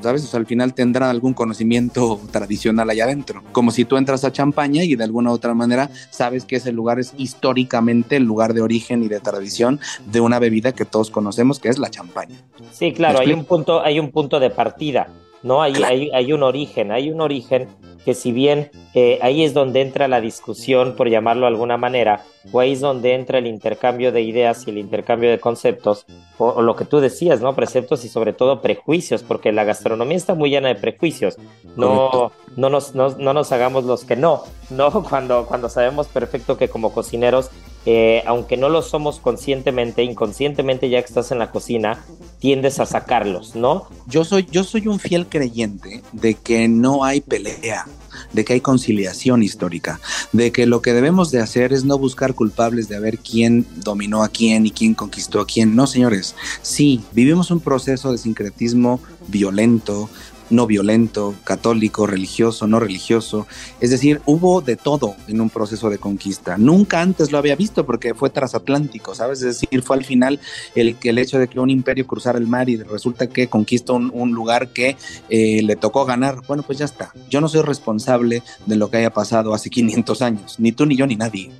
[0.00, 0.24] ¿Sabes?
[0.24, 3.42] O sea, al final tendrán algún conocimiento tradicional allá adentro.
[3.52, 6.72] Como si tú entras a Champaña y de alguna u otra manera sabes que ese
[6.72, 11.10] lugar es históricamente el lugar de origen y de tradición de una bebida que todos
[11.10, 12.36] conocemos, que es la champaña.
[12.72, 15.08] Sí, claro, hay un punto, hay un punto de partida,
[15.42, 15.62] ¿no?
[15.62, 17.68] Hay, hay, hay un origen, hay un origen
[18.06, 22.22] que si bien eh, ahí es donde entra la discusión, por llamarlo de alguna manera,
[22.52, 26.06] o ahí es donde entra el intercambio de ideas y el intercambio de conceptos,
[26.38, 27.56] o, lo que tú decías, ¿no?
[27.56, 31.36] Preceptos y sobre todo prejuicios, porque la gastronomía está muy llena de prejuicios.
[31.76, 35.02] No, no, nos, no, nos hagamos los que no, ¿no?
[35.10, 37.50] Cuando, cuando sabemos perfecto que como cocineros,
[37.86, 42.04] eh, aunque no lo somos conscientemente, inconscientemente ya que estás en la cocina,
[42.40, 43.88] tiendes a sacarlos, ¿no?
[44.08, 47.86] Yo soy, yo soy un fiel creyente de que no hay pelea
[48.32, 50.00] de que hay conciliación histórica,
[50.32, 54.22] de que lo que debemos de hacer es no buscar culpables de ver quién dominó
[54.22, 55.74] a quién y quién conquistó a quién.
[55.76, 60.08] No, señores, sí, vivimos un proceso de sincretismo violento,
[60.50, 63.46] no violento, católico, religioso, no religioso.
[63.80, 66.56] Es decir, hubo de todo en un proceso de conquista.
[66.58, 69.42] Nunca antes lo había visto porque fue transatlántico, ¿sabes?
[69.42, 70.40] Es decir, fue al final
[70.74, 74.32] el, el hecho de que un imperio cruzara el mar y resulta que conquista un,
[74.32, 74.96] lugar que
[75.28, 76.42] eh, le tocó ganar.
[76.46, 77.12] Bueno, pues ya está.
[77.30, 80.96] Yo no soy responsable de lo que haya pasado hace 500 años, ni tú, ni
[80.96, 81.50] yo, ni nadie.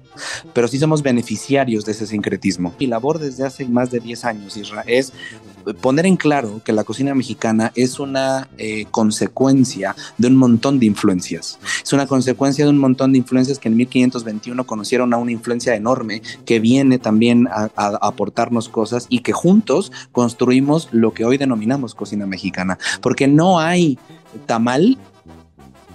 [0.53, 2.75] Pero sí somos beneficiarios de ese sincretismo.
[2.79, 5.12] Mi labor desde hace más de 10 años, Israel, es
[5.74, 10.87] poner en claro que la cocina mexicana es una eh, consecuencia de un montón de
[10.87, 11.59] influencias.
[11.83, 15.74] Es una consecuencia de un montón de influencias que en 1521 conocieron a una influencia
[15.74, 21.38] enorme que viene también a, a aportarnos cosas y que juntos construimos lo que hoy
[21.38, 22.79] denominamos cocina mexicana.
[23.00, 23.98] Porque no hay
[24.46, 24.98] tamal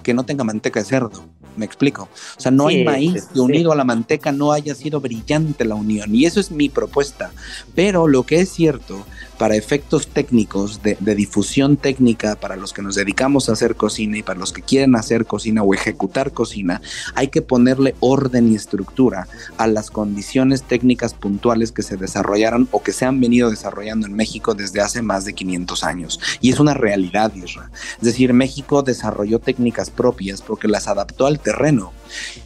[0.04, 2.10] que no tenga manteca de cerdo me explico.
[2.38, 5.76] O sea, no hay maíz que unido a la manteca no haya sido brillante la
[5.76, 6.14] unión.
[6.16, 7.32] Y eso es mi propuesta.
[7.76, 9.06] Pero lo que es cierto
[9.42, 14.22] para efectos técnicos, de, difusión técnica, para los que nos dedicamos a hacer cocina y
[14.22, 16.80] para los que quieren hacer cocina o ejecutar cocina,
[17.16, 22.84] hay que ponerle orden y estructura a las condiciones técnicas puntuales que se desarrollaron o
[22.84, 26.20] que se han venido desarrollando en México desde hace más de 500 años.
[26.40, 27.72] Y es una realidad, Isra.
[27.98, 31.94] Es decir, México desarrolló técnicas propias porque las adaptó al terreno.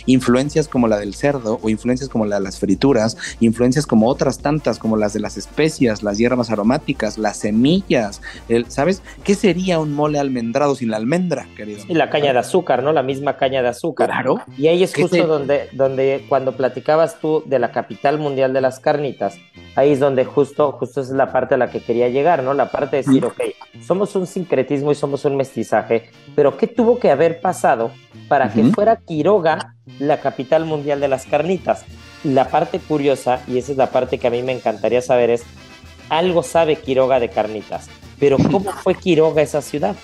[0.05, 4.39] Influencias como la del cerdo o influencias como la de las frituras, influencias como otras
[4.39, 9.01] tantas como las de las especias, las hierbas aromáticas, las semillas, el, ¿sabes?
[9.23, 11.83] ¿Qué sería un mole almendrado sin la almendra, querido?
[11.87, 12.91] Y la caña de azúcar, ¿no?
[12.91, 14.09] La misma caña de azúcar.
[14.09, 14.41] Claro.
[14.57, 18.79] Y ahí es justo donde, donde cuando platicabas tú de la capital mundial de las
[18.79, 19.35] carnitas,
[19.75, 22.53] ahí es donde justo, justo es la parte a la que quería llegar, ¿no?
[22.53, 23.41] La parte de decir, ok,
[23.85, 27.91] somos un sincretismo y somos un mestizaje, pero ¿qué tuvo que haber pasado
[28.27, 29.54] para que fuera Quiroga
[29.99, 31.85] la capital mundial de las carnitas?
[32.23, 35.43] La parte curiosa, y esa es la parte que a mí me encantaría saber, es,
[36.09, 37.87] algo sabe Quiroga de carnitas,
[38.19, 39.95] pero ¿cómo fue Quiroga esa ciudad?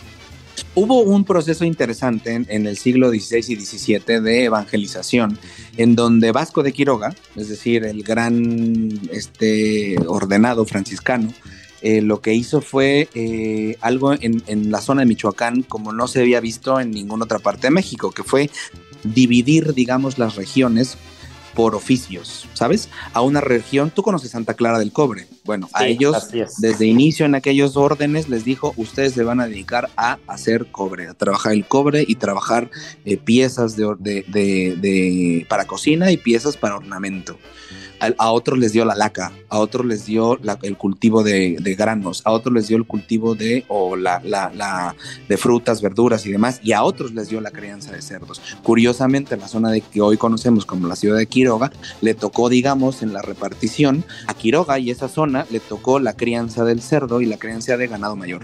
[0.74, 5.38] Hubo un proceso interesante en, el siglo XVI y XVII de evangelización,
[5.76, 11.34] en donde Vasco de Quiroga, es decir, el gran este, ordenado franciscano,
[11.82, 16.08] eh, lo que hizo fue eh, algo en, en, la zona de Michoacán como no
[16.08, 18.50] se había visto en ninguna otra parte de México, que fue
[19.04, 20.98] dividir, digamos, las regiones
[21.54, 22.90] por oficios, ¿sabes?
[23.14, 25.28] A una región, tú conoces Santa Clara del Cobre.
[25.44, 29.90] Bueno, a ellos desde inicio en aquellos órdenes les dijo, ustedes se van a dedicar
[29.98, 32.70] a hacer cobre, a trabajar el cobre y trabajar
[33.06, 37.38] eh, piezas de, de, para cocina y piezas para ornamento
[38.18, 42.32] a, otros les dio la laca, a otros les dio el cultivo de, granos, a
[42.32, 44.96] otros les dio el cultivo de, o la, la,
[45.28, 48.42] de frutas, verduras y demás, y a otros les dio la crianza de cerdos.
[48.64, 53.04] Curiosamente, la zona de que hoy conocemos como la ciudad de Quiroga, le tocó, digamos,
[53.04, 57.26] en la repartición a Quiroga y esa zona le tocó la crianza del cerdo y
[57.26, 58.42] la crianza de ganado mayor,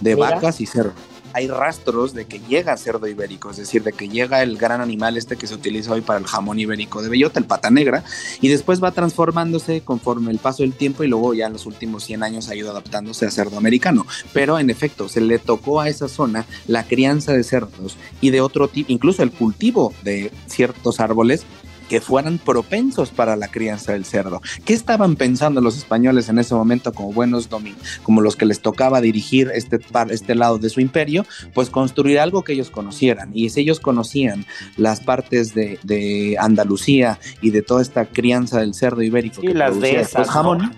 [0.00, 4.08] de vacas y cerdos hay rastros de que llega cerdo ibérico, es decir, de que
[4.08, 7.38] llega el gran animal este que se utiliza hoy para el jamón ibérico de bellota,
[7.38, 8.04] el pata negra,
[8.40, 12.04] y después va transformándose conforme el paso del tiempo y luego ya en los últimos
[12.04, 14.06] 100 años ha ido adaptándose a cerdo americano.
[14.32, 18.40] Pero en efecto, se le tocó a esa zona la crianza de cerdos y de
[18.40, 21.44] otro tipo, incluso el cultivo de ciertos árboles
[21.88, 24.40] que fueran propensos para la crianza del cerdo.
[24.64, 28.60] ¿Qué estaban pensando los españoles en ese momento como buenos domin como los que les
[28.60, 29.78] tocaba dirigir este,
[30.10, 31.24] este lado de su imperio?
[31.54, 33.30] Pues construir algo que ellos conocieran.
[33.34, 34.46] Y si ellos conocían
[34.76, 40.00] las partes de, Andalucía y de toda esta crianza del cerdo ibérico y las de
[40.00, 40.74] esas, jamón,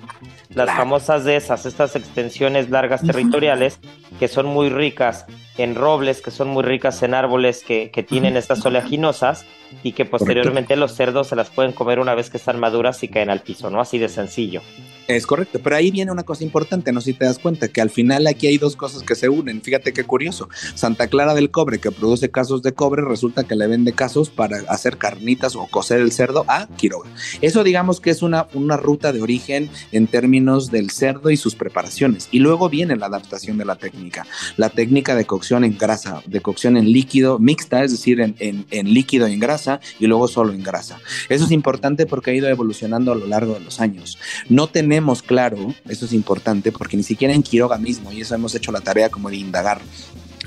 [0.54, 3.78] las famosas de esas, estas extensiones largas territoriales
[4.18, 8.36] que son muy ricas en robles, que son muy ricas en árboles que, que tienen
[8.36, 9.44] estas oleaginosas
[9.82, 13.08] y que posteriormente los cerdos se las pueden comer una vez que están maduras y
[13.08, 13.80] caen al piso, ¿no?
[13.80, 14.62] Así de sencillo.
[15.08, 17.80] Es correcto, pero ahí viene una cosa importante, no sé si te das cuenta, que
[17.80, 19.62] al final aquí hay dos cosas que se unen.
[19.62, 20.50] Fíjate qué curioso.
[20.74, 24.58] Santa Clara del Cobre, que produce casos de cobre, resulta que le vende casos para
[24.68, 27.08] hacer carnitas o cocer el cerdo a Quiroga.
[27.40, 31.54] Eso digamos que es una, una ruta de origen en términos del cerdo y sus
[31.54, 32.28] preparaciones.
[32.30, 34.26] Y luego viene la adaptación de la técnica.
[34.58, 38.92] La técnica de cocción en grasa, de cocción en líquido mixta, es decir, en, en
[38.92, 41.00] líquido y en grasa, y luego solo en grasa.
[41.30, 44.18] Eso es importante porque ha ido evolucionando a lo largo de los años.
[44.50, 44.66] No
[44.98, 48.72] tenemos claro, eso es importante, porque ni siquiera en Quiroga mismo, y eso hemos hecho
[48.72, 49.80] la tarea como de indagar,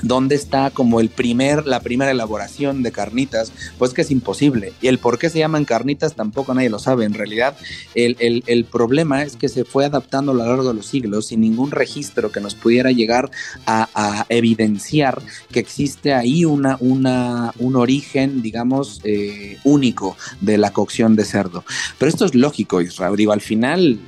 [0.02, 4.74] dónde está como el primer, la primera elaboración de carnitas, pues que es imposible.
[4.82, 7.06] Y el por qué se llaman carnitas tampoco nadie lo sabe.
[7.06, 7.56] En realidad,
[7.96, 11.72] el, problema es que se fue adaptando a lo largo de los siglos sin ningún
[11.72, 13.30] registro que nos pudiera llegar
[13.66, 21.16] a, evidenciar que existe ahí una, una, un origen, digamos, eh, único de la cocción
[21.16, 21.64] de cerdo.
[21.98, 23.16] Pero esto es lógico, Israel.
[23.16, 24.00] Digo, al final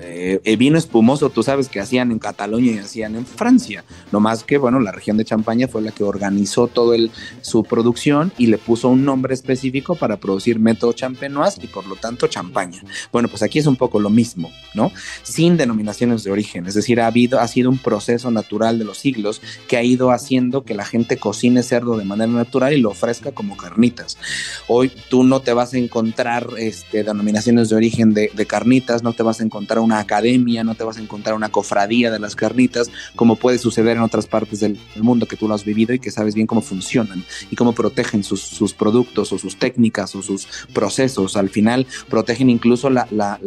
[0.00, 3.84] eh, el vino espumoso, tú sabes que hacían en Cataluña y hacían en Francia.
[4.12, 7.64] No más que, bueno, la región de Champaña fue la que organizó todo el, su
[7.64, 12.26] producción y le puso un nombre específico para producir método champenoise y por lo tanto
[12.26, 12.82] champaña.
[13.12, 14.92] Bueno, pues aquí es un poco lo mismo, ¿no?
[15.22, 16.66] Sin denominaciones de origen.
[16.66, 20.10] Es decir, ha, habido, ha sido un proceso natural de los siglos que ha ido
[20.10, 24.18] haciendo que la gente cocine cerdo de manera natural y lo ofrezca como carnitas.
[24.66, 29.12] Hoy tú no te vas a encontrar este, denominaciones de origen de, de carnitas, no
[29.12, 32.18] te vas a encontrar un una academia, no te vas a encontrar una cofradía de
[32.18, 35.92] las carnitas, como puede suceder en otras partes del mundo que tú lo has vivido
[35.92, 40.14] y que sabes bien cómo funcionan y cómo protegen sus, sus productos o sus técnicas
[40.14, 41.36] o sus procesos.
[41.36, 42.88] Al final protegen incluso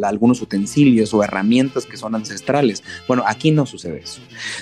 [0.02, 2.82] algunos utensilios o herramientas que son ancestrales.
[3.08, 4.20] Bueno, aquí no sucede eso.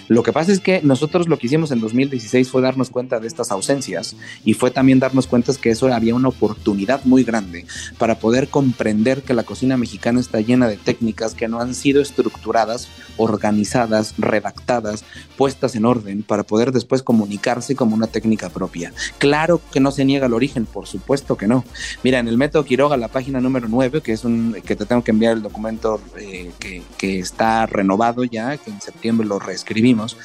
[0.09, 3.27] Lo que pasa es que nosotros lo que hicimos en 2016 fue darnos cuenta de
[3.27, 7.64] estas ausencias y fue también darnos cuenta que eso había una oportunidad muy grande
[7.99, 12.01] para poder comprender que la cocina mexicana está llena de técnicas que no han sido
[12.01, 15.05] estructuradas, organizadas, redactadas,
[15.37, 18.93] puestas en orden para poder después comunicarse como una técnica propia.
[19.19, 21.65] Claro que no se niega el origen, por supuesto que no.
[22.03, 25.05] Mira, en el método Quiroga, la página número 9, que es un que te tengo
[25.05, 30.17] que enviar el documento eh, que, que está renovado ya, que en septiembre lo reescribimos,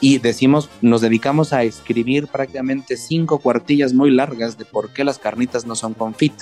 [0.00, 5.18] y decimos, nos dedicamos a escribir prácticamente cinco cuartillas muy largas de por qué las
[5.18, 6.34] carnitas no son confit.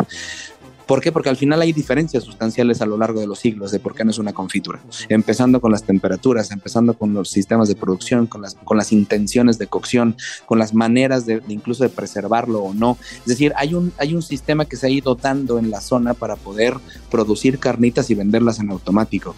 [0.87, 1.13] ¿Por qué?
[1.13, 4.05] Porque al final hay diferencias sustanciales a lo largo de los siglos de por qué
[4.05, 4.81] no es una confitura.
[5.09, 9.59] Empezando con las temperaturas, empezando con los sistemas de producción, con las, con las intenciones
[9.59, 10.17] de cocción,
[10.47, 12.99] con las maneras de, incluso de preservarlo o no.
[13.19, 16.15] Es decir, hay un, hay un sistema que se ha ido dando en la zona
[16.15, 16.75] para poder
[17.11, 19.35] producir carnitas y venderlas en automático.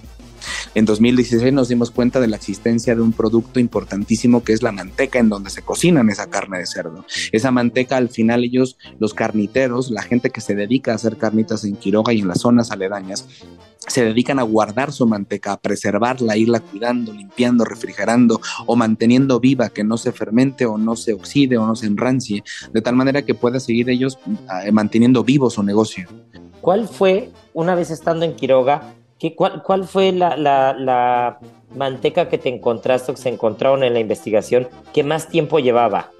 [0.74, 4.72] En 2016 nos dimos cuenta de la existencia de un producto importantísimo que es la
[4.72, 7.04] manteca en donde se cocinan esa carne de cerdo.
[7.32, 11.64] Esa manteca al final ellos, los carniteros, la gente que se dedica a hacer carnitas
[11.64, 13.26] en Quiroga y en las zonas aledañas,
[13.86, 19.68] se dedican a guardar su manteca, a preservarla, irla cuidando, limpiando, refrigerando o manteniendo viva,
[19.68, 22.42] que no se fermente o no se oxide o no se enrancie,
[22.72, 24.18] de tal manera que pueda seguir ellos
[24.64, 26.08] eh, manteniendo vivo su negocio.
[26.60, 28.94] ¿Cuál fue, una vez estando en Quiroga,
[29.32, 31.38] cuál, ¿Cuál fue la, la, la
[31.74, 36.10] manteca que te encontraste o que se encontraron en la investigación que más tiempo llevaba?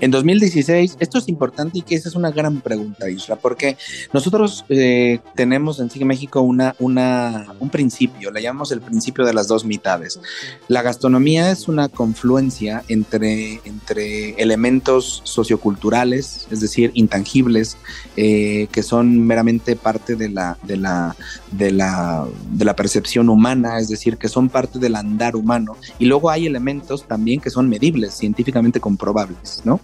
[0.00, 3.76] En 2016, esto es importante y que esa es una gran pregunta, Isra, porque
[4.12, 9.46] nosotros eh, tenemos en Sigue México una, un principio, le llamamos el principio de las
[9.46, 10.18] dos mitades.
[10.68, 17.76] La gastronomía es una confluencia entre, entre elementos socioculturales, es decir, intangibles,
[18.16, 20.30] eh, que son meramente parte de de,
[20.76, 21.16] la,
[21.52, 26.06] de, la, de la percepción humana, es decir, que son parte del andar humano, y
[26.06, 29.60] luego hay elementos también que son medibles, científicamente comprobables.
[29.64, 29.80] ¿No?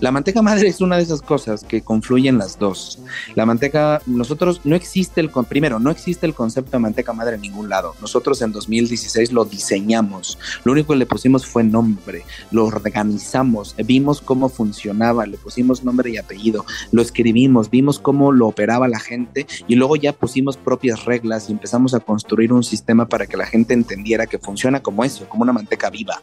[0.00, 2.98] La manteca madre es una de esas cosas que confluyen las dos.
[3.34, 7.42] La manteca, nosotros no existe el, primero, no existe el concepto de manteca madre en
[7.42, 7.94] ningún lado.
[8.00, 10.38] Nosotros en 2016 lo diseñamos.
[10.64, 16.10] Lo único que le pusimos fue nombre, lo organizamos, vimos cómo funcionaba, le pusimos nombre
[16.10, 21.04] y apellido, lo escribimos, vimos cómo lo operaba la gente y luego ya pusimos propias
[21.04, 25.04] reglas y empezamos a construir un sistema para que la gente entendiera que funciona como
[25.04, 26.22] eso, como una manteca viva.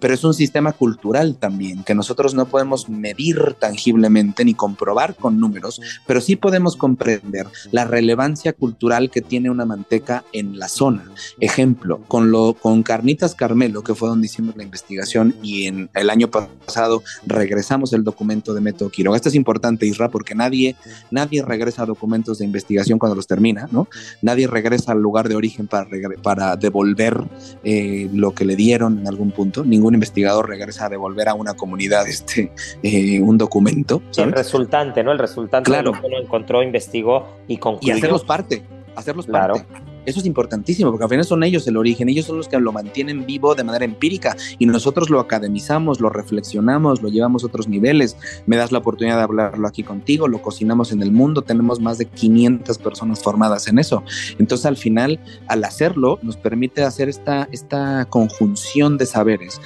[0.00, 5.40] Pero es un sistema cultural también, que nosotros no podemos medir tangiblemente ni comprobar con
[5.40, 11.10] números, pero sí podemos comprender la relevancia cultural que tiene una manteca en la zona.
[11.40, 16.10] Ejemplo, con, lo, con Carnitas Carmelo, que fue donde hicimos la investigación y en el
[16.10, 19.16] año pasado regresamos el documento de Método Quiroga.
[19.16, 20.76] Esto es importante, Isra, porque nadie,
[21.10, 23.88] nadie regresa documentos de investigación cuando los termina, ¿no?
[24.22, 25.88] Nadie regresa al lugar de origen para,
[26.22, 27.22] para devolver
[27.62, 29.64] eh, lo que le dieron en algún punto.
[29.64, 32.52] Ningún investigador regresa a devolver a una comunidad este,
[32.86, 34.02] eh, un documento.
[34.14, 35.10] El resultante, ¿no?
[35.10, 35.90] El resultante claro.
[35.90, 37.94] de lo que uno encontró, investigó y concluyó.
[37.94, 38.62] Y hacerlos parte,
[38.94, 39.64] hacerlos parte.
[40.04, 42.72] Eso es importantísimo, porque al final son ellos el origen, ellos son los que lo
[42.72, 47.68] mantienen vivo de manera empírica y nosotros lo academizamos, lo reflexionamos, lo llevamos a otros
[47.68, 48.18] niveles.
[48.44, 51.96] Me das la oportunidad de hablarlo aquí contigo, lo cocinamos en el mundo, tenemos más
[51.96, 54.02] de 500 personas formadas en eso.
[54.38, 59.58] Entonces al final, al hacerlo, nos permite hacer esta, esta conjunción de saberes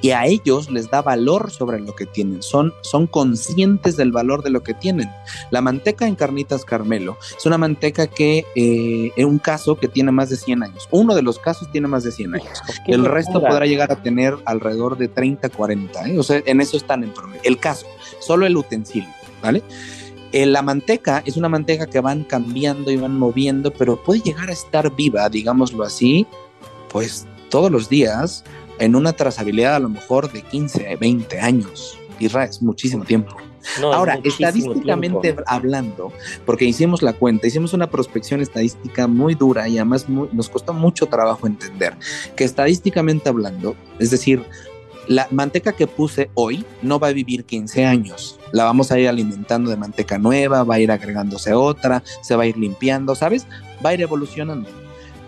[0.00, 4.42] y a ellos les da valor sobre lo que tienen, son, son conscientes del valor
[4.42, 5.10] de lo que tienen.
[5.50, 10.10] La manteca en carnitas Carmelo es una manteca que eh, es un caso que tiene
[10.10, 10.88] más de 100 años.
[10.90, 12.62] Uno de los casos tiene más de 100 años.
[12.86, 16.08] El resto podrá llegar a tener alrededor de 30, 40.
[16.08, 16.18] ¿eh?
[16.18, 17.40] O sea, en eso están en promedio.
[17.44, 17.86] El caso,
[18.20, 19.08] solo el utensilio,
[19.42, 19.62] ¿vale?
[20.32, 24.48] Eh, la manteca es una manteca que van cambiando y van moviendo, pero puede llegar
[24.48, 26.26] a estar viva, digámoslo así,
[26.88, 28.44] pues todos los días
[28.80, 31.98] en una trazabilidad a lo mejor de 15, 20 años.
[32.18, 33.36] Irra es muchísimo tiempo.
[33.82, 36.12] Ahora, estadísticamente hablando,
[36.46, 41.06] porque hicimos la cuenta, hicimos una prospección estadística muy dura y además nos costó mucho
[41.06, 41.94] trabajo entender
[42.36, 44.42] que estadísticamente hablando, es decir,
[45.08, 48.38] la manteca que puse hoy no va a vivir 15 años.
[48.52, 52.44] La vamos a ir alimentando de manteca nueva, va a ir agregándose otra, se va
[52.44, 53.46] a ir limpiando, ¿sabes?
[53.84, 54.68] Va a ir evolucionando.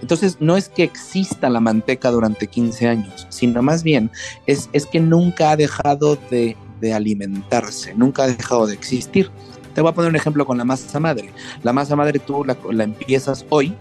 [0.03, 4.11] Entonces, no es que exista la manteca durante 15 años, sino más bien
[4.47, 6.57] es, es que nunca ha dejado de,
[6.93, 9.31] alimentarse, nunca ha dejado de existir.
[9.73, 11.31] Te voy a poner un ejemplo con la masa madre.
[11.63, 13.73] La masa madre tú la, la empiezas hoy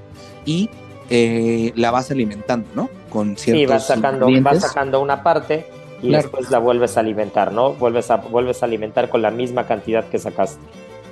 [0.45, 0.69] y
[1.09, 2.89] eh, la vas alimentando, ¿no?
[3.09, 5.65] Con ciertos Sí, vas sacando, vas sacando una parte
[6.01, 7.74] y después la vuelves a alimentar, ¿no?
[7.74, 10.61] Vuelves a, vuelves a alimentar con la misma cantidad que sacaste.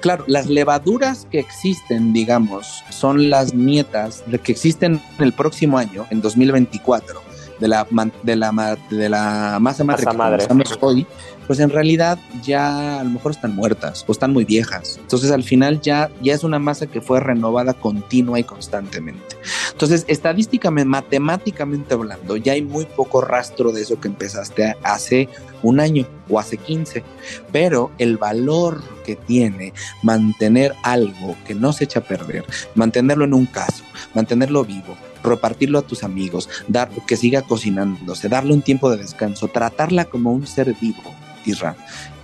[0.01, 5.77] Claro, las levaduras que existen, digamos, son las nietas de que existen en el próximo
[5.77, 7.21] año, en 2024,
[7.59, 7.87] de la,
[8.23, 10.65] de la, de la masa madre masa que madre.
[10.81, 11.07] hoy,
[11.47, 14.97] pues en realidad ya a lo mejor están muertas o están muy viejas.
[15.01, 19.35] Entonces al final ya, ya es una masa que fue renovada continua y constantemente.
[19.71, 25.27] Entonces estadísticamente, matemáticamente hablando, ya hay muy poco rastro de eso que empezaste hace
[25.63, 27.03] un año o hace 15,
[27.51, 32.45] pero el valor que tiene mantener algo que no se echa a perder,
[32.75, 33.83] mantenerlo en un caso,
[34.13, 39.47] mantenerlo vivo, repartirlo a tus amigos, dar que siga cocinándose, darle un tiempo de descanso,
[39.47, 41.13] tratarla como un ser vivo,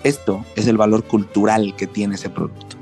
[0.04, 2.78] esto es el valor cultural que tiene ese producto.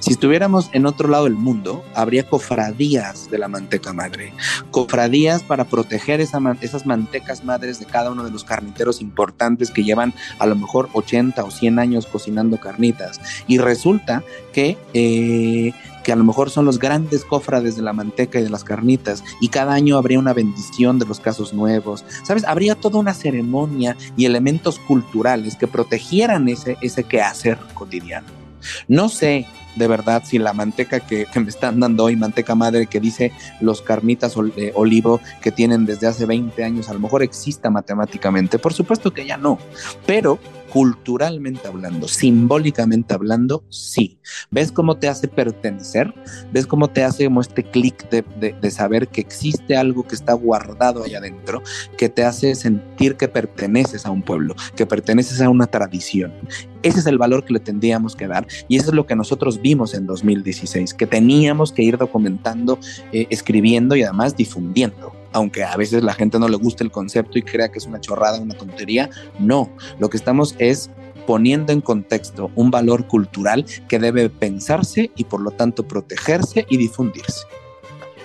[0.00, 4.32] Si estuviéramos en otro lado del mundo, habría cofradías de la manteca madre,
[4.70, 10.14] cofradías para proteger esas mantecas madres de cada uno de los carniteros importantes que llevan
[10.38, 13.20] a lo mejor 80 o 100 años cocinando carnitas.
[13.46, 14.22] Y resulta
[14.54, 15.74] que eh,
[16.06, 19.24] que a lo mejor son los grandes cofrades de la manteca y de las carnitas,
[19.40, 22.44] y cada año habría una bendición de los casos nuevos, ¿sabes?
[22.44, 28.28] Habría toda una ceremonia y elementos culturales que protegieran ese, ese quehacer cotidiano.
[28.86, 29.46] No sé
[29.76, 33.82] de verdad si la manteca que, me están dando hoy, manteca madre que dice los
[33.82, 38.58] carnitas de olivo que tienen desde hace 20 años, a lo mejor exista matemáticamente.
[38.58, 39.58] Por supuesto que ya no,
[40.06, 40.38] pero
[40.76, 44.18] culturalmente hablando, simbólicamente hablando, sí.
[44.50, 46.12] ¿Ves cómo te hace pertenecer?
[46.52, 48.22] ¿Ves cómo te hace como este clic de,
[48.60, 51.62] de, saber que existe algo que está guardado allá adentro,
[51.96, 56.34] que te hace sentir que perteneces a un pueblo, que perteneces a una tradición?
[56.82, 59.62] Ese es el valor que le tendríamos que dar y eso es lo que nosotros
[59.72, 62.78] en 2016, que teníamos que ir documentando,
[63.12, 67.38] eh, escribiendo y además difundiendo aunque a veces la gente no le guste el concepto
[67.38, 70.88] y crea que es una chorrada, una tontería, no, lo que estamos es
[71.26, 76.78] poniendo en contexto un valor cultural que debe pensarse y por lo tanto protegerse y
[76.78, 77.46] difundirse.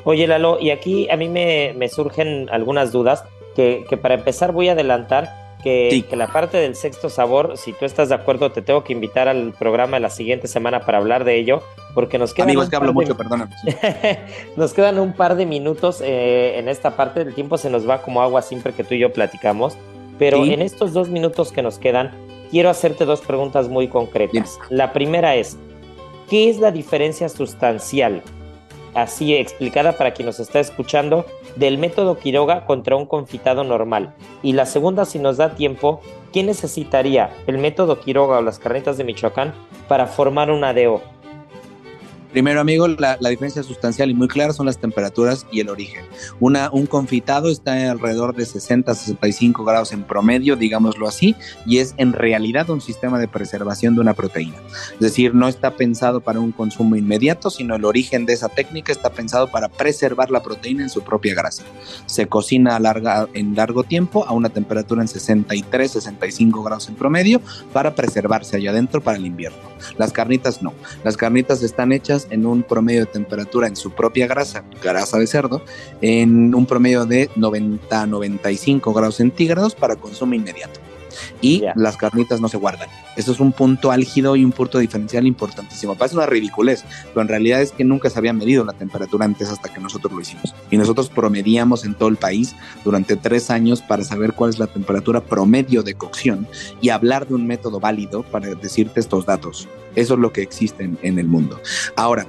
[0.06, 3.26] Oye Lalo, y aquí a mí me, surgen algunas dudas
[3.58, 7.86] que, que para empezar voy a adelantar que, la parte del sexto sabor, si tú
[7.86, 11.24] estás de acuerdo, te tengo que invitar al programa de la siguiente semana para hablar
[11.24, 11.62] de ello,
[11.94, 12.50] porque nos quedan...
[12.50, 13.56] Amigos, que hablo mucho, perdóname.
[14.56, 18.02] nos quedan un par de minutos eh, en esta parte, el tiempo se nos va
[18.02, 19.78] como agua siempre que tú y yo platicamos,
[20.20, 22.12] pero en estos dos minutos que nos quedan,
[22.52, 24.60] quiero hacerte dos preguntas muy concretas.
[24.70, 25.58] La primera es,
[26.30, 28.22] ¿qué es la diferencia sustancial
[28.94, 31.26] así explicada para quien nos está escuchando,
[31.56, 34.14] del método Quiroga contra un confitado normal.
[34.44, 38.98] Y la segunda, si nos da tiempo, ¿quién necesitaría el método Quiroga o las carnetas
[38.98, 39.54] de Michoacán
[39.88, 41.02] para formar una DO?
[42.32, 46.06] Primero, amigo, la, diferencia sustancial y muy clara son las temperaturas y el origen.
[46.40, 51.94] Una, un confitado está alrededor de 60 65 grados en promedio, digámoslo así, y es
[51.98, 54.56] en realidad un sistema de preservación de una proteína.
[54.94, 58.94] Es decir, no está pensado para un consumo inmediato, sino el origen de esa técnica
[58.94, 61.64] está pensado para preservar la proteína en su propia grasa.
[62.06, 66.96] Se cocina a larga, en largo tiempo a una temperatura en 63, 65 grados en
[66.96, 67.42] promedio
[67.74, 69.60] para preservarse allá adentro para el invierno.
[69.98, 70.74] Las carnitas no.
[71.04, 75.28] Las carnitas están hechas en un promedio de temperatura en su propia grasa, grasa de
[75.28, 75.64] cerdo,
[76.02, 80.81] en un promedio de 90 95 grados centígrados para consumo inmediato.
[81.42, 82.90] Y las carnitas no se guardan.
[83.16, 85.96] Eso es un punto álgido y un punto diferencial importantísimo.
[85.96, 89.50] Parece una ridiculez, pero en realidad es que nunca se había medido la temperatura antes
[89.50, 90.54] hasta que nosotros lo hicimos.
[90.70, 94.68] Y nosotros promediamos en todo el país durante tres años para saber cuál es la
[94.68, 96.48] temperatura promedio de cocción
[96.82, 99.68] y hablar de un método válido para decirte estos datos.
[99.96, 101.60] Eso es lo que existe en, el mundo.
[101.96, 102.26] Ahora,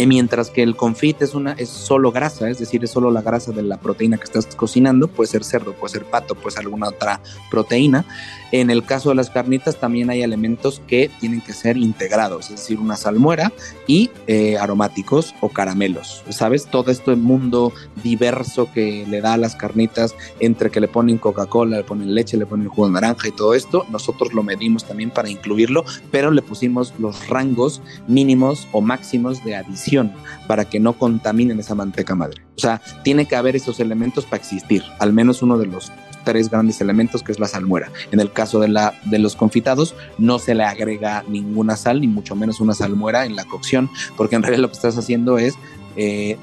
[0.00, 3.20] eh, mientras que el confit es una es solo grasa, es decir, es solo la
[3.20, 6.64] grasa de la proteína que estás cocinando, puede ser cerdo, puede ser pato, puede ser
[6.64, 7.20] alguna otra
[7.50, 8.06] proteína.
[8.52, 12.56] En el caso de las carnitas también hay elementos que tienen que ser integrados, es
[12.56, 13.52] decir, una salmuera
[13.86, 16.24] y eh, aromáticos o caramelos.
[16.30, 16.66] ¿Sabes?
[16.66, 17.72] Todo este mundo
[18.02, 22.36] diverso que le da a las carnitas entre que le ponen Coca-Cola, le ponen leche,
[22.36, 26.30] le ponen jugo de naranja y todo esto, nosotros lo medimos también para incluirlo, pero
[26.30, 30.12] le pusimos los rangos mínimos o máximos de adición
[30.46, 32.42] para que no contaminen esa manteca madre.
[32.56, 35.90] O sea, tiene que haber esos elementos para existir, al menos uno de los
[36.24, 37.90] tres grandes elementos que es la salmuera.
[38.12, 42.06] En el caso de, la, de los confitados no se le agrega ninguna sal, ni
[42.06, 45.54] mucho menos una salmuera en la cocción, porque en realidad lo que estás haciendo es
[45.96, 46.38] eh,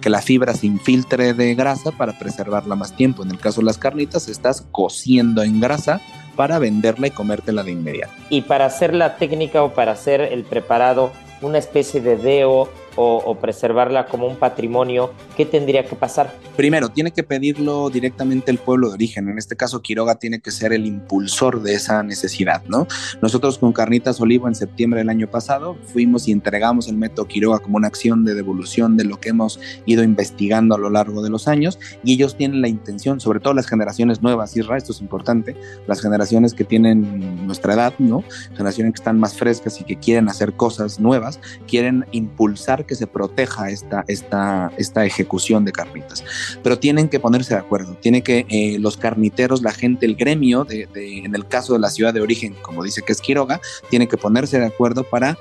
[0.00, 3.22] que la fibra se infiltre de grasa para preservarla más tiempo.
[3.22, 6.00] En el caso de las carnitas, estás cociendo en grasa
[6.36, 8.12] para venderla y comértela de inmediato.
[8.30, 13.38] Y para hacer la técnica o para hacer el preparado, una especie de deo o,
[13.40, 16.34] preservarla como un patrimonio, ¿qué tendría que pasar?
[16.56, 19.28] Primero, tiene que pedirlo directamente el pueblo de origen.
[19.28, 22.86] En este caso, Quiroga tiene que ser el impulsor de esa necesidad, ¿no?
[23.20, 27.58] Nosotros con Carnitas Olivo en septiembre del año pasado fuimos y entregamos el método Quiroga
[27.58, 31.30] como una acción de devolución de lo que hemos ido investigando a lo largo de
[31.30, 35.00] los años y ellos tienen la intención, sobre todo las generaciones nuevas, Isra, esto es
[35.00, 38.22] importante, las generaciones que tienen nuestra edad, ¿no?
[38.54, 43.06] Generaciones que están más frescas y que quieren hacer cosas nuevas, quieren impulsar que se
[43.06, 46.24] proteja esta, esta, esta ejecución de carnitas.
[46.62, 50.64] Pero tienen que ponerse de acuerdo, tiene que eh, los carniteros, la gente, el gremio,
[50.64, 53.60] de, en el caso de la ciudad de origen, como dice que es Quiroga,
[53.90, 55.38] tiene que ponerse de acuerdo para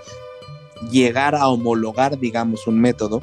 [0.91, 3.21] llegar a homologar, digamos, un método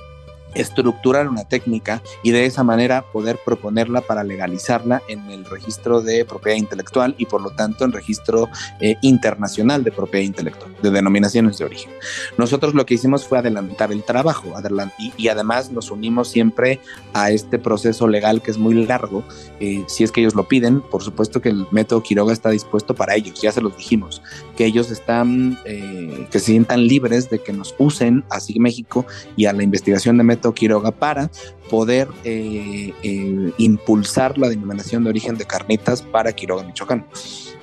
[0.61, 6.25] estructurar una técnica y de esa manera poder proponerla para legalizarla en el registro de
[6.25, 8.49] propiedad intelectual y por lo tanto en registro
[8.81, 11.93] eh, internacional de propiedad intelectual, de denominaciones de origen.
[12.37, 14.55] Nosotros lo que hicimos fue adelantar el trabajo
[14.99, 16.81] y, y además nos unimos siempre
[17.13, 19.25] a este proceso legal que es muy largo.
[19.61, 22.95] Eh, si es que ellos lo piden, por supuesto que el método Quiroga está dispuesto
[22.95, 24.23] para ellos, ya se los dijimos,
[24.57, 29.07] que ellos están, eh, que se sientan libres de que nos usen a SIG México
[29.37, 31.31] y a la investigación de método Quiroga para
[31.71, 37.07] poder eh, eh, impulsar la denominación de origen de carnitas para Quiroga, Michoacán.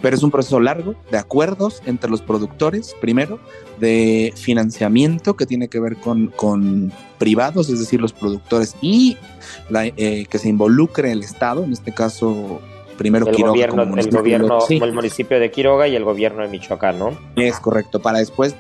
[0.02, 3.40] Pero es un proceso largo de acuerdos entre los productores, primero,
[3.80, 9.18] de financiamiento que tiene que ver con, con privados, es decir, los productores, y
[9.74, 12.62] eh, que se involucre el Estado, en este caso
[12.98, 17.00] primero el Quiroga gobierno, el gobierno el municipio de Quiroga y el gobierno de Michoacán,
[17.00, 17.18] ¿no?
[17.36, 18.56] Es correcto, para después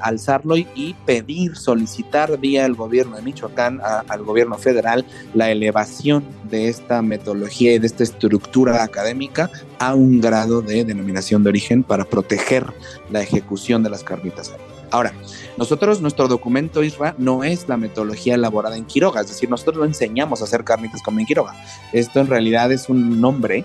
[0.00, 6.68] alzarlo y, pedir, solicitar vía el gobierno de Michoacán al gobierno federal la elevación de
[6.68, 12.04] esta metodología y de esta estructura académica a un grado de denominación de origen para
[12.04, 12.66] proteger
[13.10, 14.52] la ejecución de las carnitas.
[14.90, 15.12] Ahora,
[15.58, 19.84] nosotros, nuestro documento ISRA no es la metodología elaborada en Quiroga, es decir, nosotros no
[19.84, 21.54] enseñamos a hacer carnitas como en Quiroga.
[21.92, 23.64] Esto en realidad es un nombre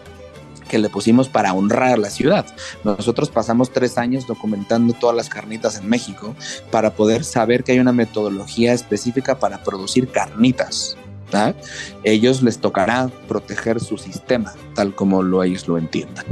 [0.68, 2.46] que le pusimos para honrar la ciudad.
[2.84, 6.36] Nosotros pasamos tres años documentando todas las carnitas en México
[6.72, 10.98] para poder saber que hay una metodología específica para producir carnitas.
[12.04, 16.26] Ellos les tocará proteger su sistema, tal como lo, ellos lo entiendan.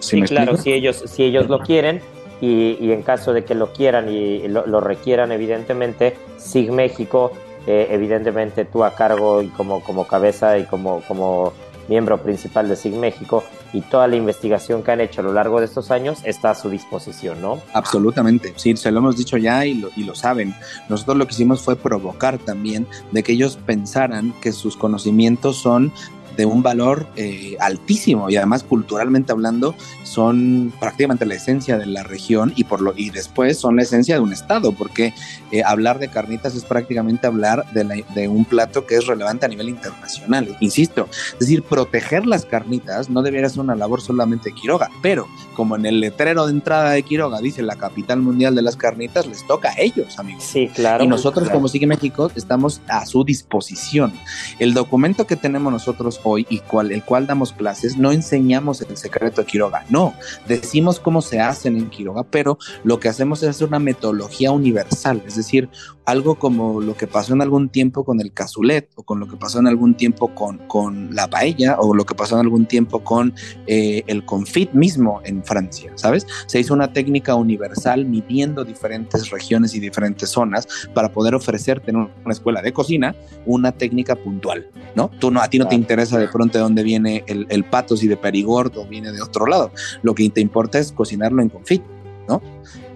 [0.00, 2.02] ¿Sí, claro, si ellos, si ellos lo quieren,
[2.40, 7.32] y, en caso de que lo quieran y lo, requieran, evidentemente, SIG México,
[7.66, 11.52] eh, evidentemente tú a cargo y como, como cabeza y como, como
[11.88, 15.58] miembro principal de SIG México y toda la investigación que han hecho a lo largo
[15.58, 17.60] de estos años está a su disposición, ¿no?
[17.72, 20.54] Absolutamente, sí, se lo hemos dicho ya y lo, y lo saben.
[20.88, 25.92] Nosotros lo que hicimos fue provocar también de que ellos pensaran que sus conocimientos son
[26.38, 29.74] de un valor eh, altísimo y además culturalmente hablando
[30.04, 34.14] son prácticamente la esencia de la región y por lo y después son la esencia
[34.14, 35.12] de un estado porque
[35.50, 39.48] eh, hablar de carnitas es prácticamente hablar de, de, un plato que es relevante a
[39.48, 41.08] nivel internacional insisto.
[41.32, 45.74] Es decir proteger las carnitas no debería ser una labor solamente de Quiroga pero como
[45.74, 49.44] en el letrero de entrada de Quiroga dice la capital mundial de las carnitas les
[49.44, 50.44] toca a ellos amigos.
[50.44, 51.02] Sí claro.
[51.02, 54.12] Y nosotros como Sigue México estamos a su disposición.
[54.60, 58.96] El documento que tenemos nosotros hoy y cual, el cual damos clases, no enseñamos el
[58.96, 60.14] secreto de Quiroga, no,
[60.46, 65.36] decimos cómo se hacen en Quiroga, pero lo que hacemos es una metodología universal, es
[65.36, 65.68] decir,
[66.08, 69.36] algo como lo que pasó en algún tiempo con el cazulet o con lo que
[69.36, 73.04] pasó en algún tiempo con, con la paella o lo que pasó en algún tiempo
[73.04, 73.34] con
[73.66, 76.26] eh, el confit mismo en Francia, ¿sabes?
[76.46, 81.96] Se hizo una técnica universal midiendo diferentes regiones y diferentes zonas para poder ofrecerte en
[81.96, 85.10] una escuela de cocina una técnica puntual, ¿no?
[85.18, 87.98] Tú no, a ti no te interesa de pronto de dónde viene el, el pato,
[87.98, 89.72] si de Perigord o viene de otro lado.
[90.00, 91.82] Lo que te importa es cocinarlo en confit,
[92.26, 92.40] ¿no?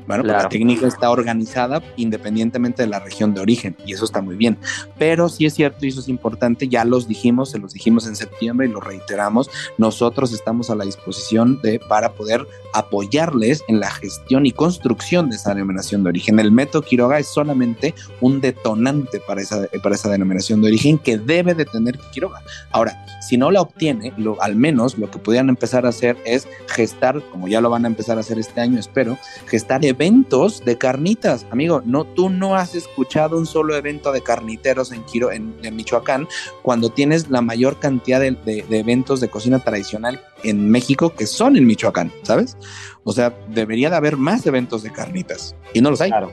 [0.06, 4.20] Bueno, pues la técnica está organizada independientemente de la región de origen y eso está
[4.20, 4.58] muy bien.
[4.98, 8.16] Pero sí es cierto y eso es importante, ya los dijimos, se los dijimos en
[8.16, 13.90] septiembre y lo reiteramos, nosotros estamos a la disposición de para poder apoyarles en la
[13.90, 16.38] gestión y construcción de esa denominación de origen.
[16.38, 21.18] El método Quiroga es solamente un detonante para esa, para esa denominación de origen que
[21.18, 22.40] debe de tener Quiroga.
[22.70, 26.48] Ahora, si no la obtiene, lo, al menos lo que podrían empezar a hacer es
[26.66, 30.76] gestar, como ya lo van a empezar a hacer este año, espero, gestar eventos de
[30.76, 31.46] carnitas.
[31.50, 36.26] Amigo, no, tú no has escuchado un solo evento de carniteros en, Quiro, en, Michoacán
[36.62, 41.66] cuando tienes la mayor cantidad de, eventos de cocina tradicional en México que son en
[41.66, 42.56] Michoacán, ¿sabes?
[43.04, 46.10] O sea, debería de haber más eventos de carnitas y no los hay.
[46.10, 46.32] Claro.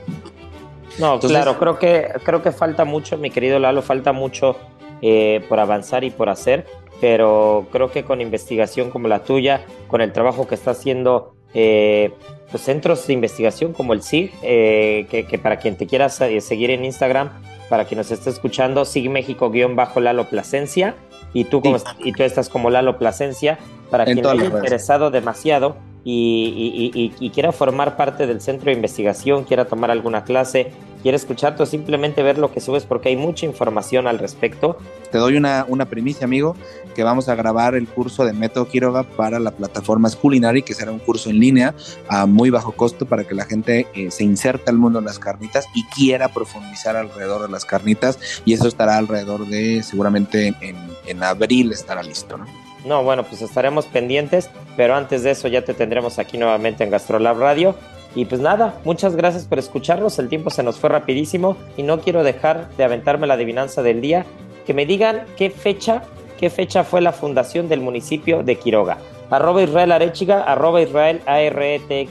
[0.98, 4.56] No, claro, creo que, creo que falta mucho, mi querido Lalo, falta mucho
[5.02, 6.66] eh, por avanzar y por hacer,
[7.00, 12.12] pero creo que con investigación como la tuya, con el trabajo que está haciendo eh,
[12.50, 16.84] pues centros de investigación como el SIG, eh, que, para quien te quiera seguir en
[16.84, 17.30] Instagram,
[17.68, 20.96] para quien nos esté escuchando, sigue México-Lalo Plasencia.
[21.32, 23.58] Y tú, como, y tú estás como Lalo Plasencia,
[23.90, 29.66] para quien haya interesado demasiado y, y, quiera formar parte del centro de investigación, quiera
[29.66, 30.72] tomar alguna clase,
[31.02, 34.78] quiera escucharte o simplemente ver lo que subes porque hay mucha información al respecto.
[35.12, 36.56] Te doy una, una primicia, amigo,
[36.94, 40.90] que vamos a grabar el curso de Método Quiroga para la plataforma Culinary, que será
[40.90, 41.74] un curso en línea
[42.08, 45.18] a muy bajo costo para que la gente eh, se inserte al mundo de las
[45.18, 50.76] carnitas y quiera profundizar alrededor de las carnitas y eso estará alrededor de seguramente en,
[51.06, 52.69] en abril estará listo, ¿no?
[52.84, 56.90] No, bueno, pues estaremos pendientes, pero antes de eso ya te tendremos aquí nuevamente en
[56.90, 57.74] Gastrolab Radio.
[58.14, 62.00] Y pues nada, muchas gracias por escucharnos, el tiempo se nos fue rapidísimo y no
[62.00, 64.26] quiero dejar de aventarme la adivinanza del día,
[64.66, 66.02] que me digan qué fecha,
[66.36, 68.98] qué fecha fue la fundación del municipio de Quiroga.
[69.30, 72.08] Arroba Israel Arechiga, arroba Israel A R E.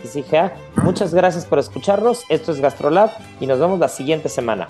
[0.84, 3.09] Muchas gracias por escucharnos, esto es Gastrolab
[3.41, 4.70] y nos vemos la siguiente semana.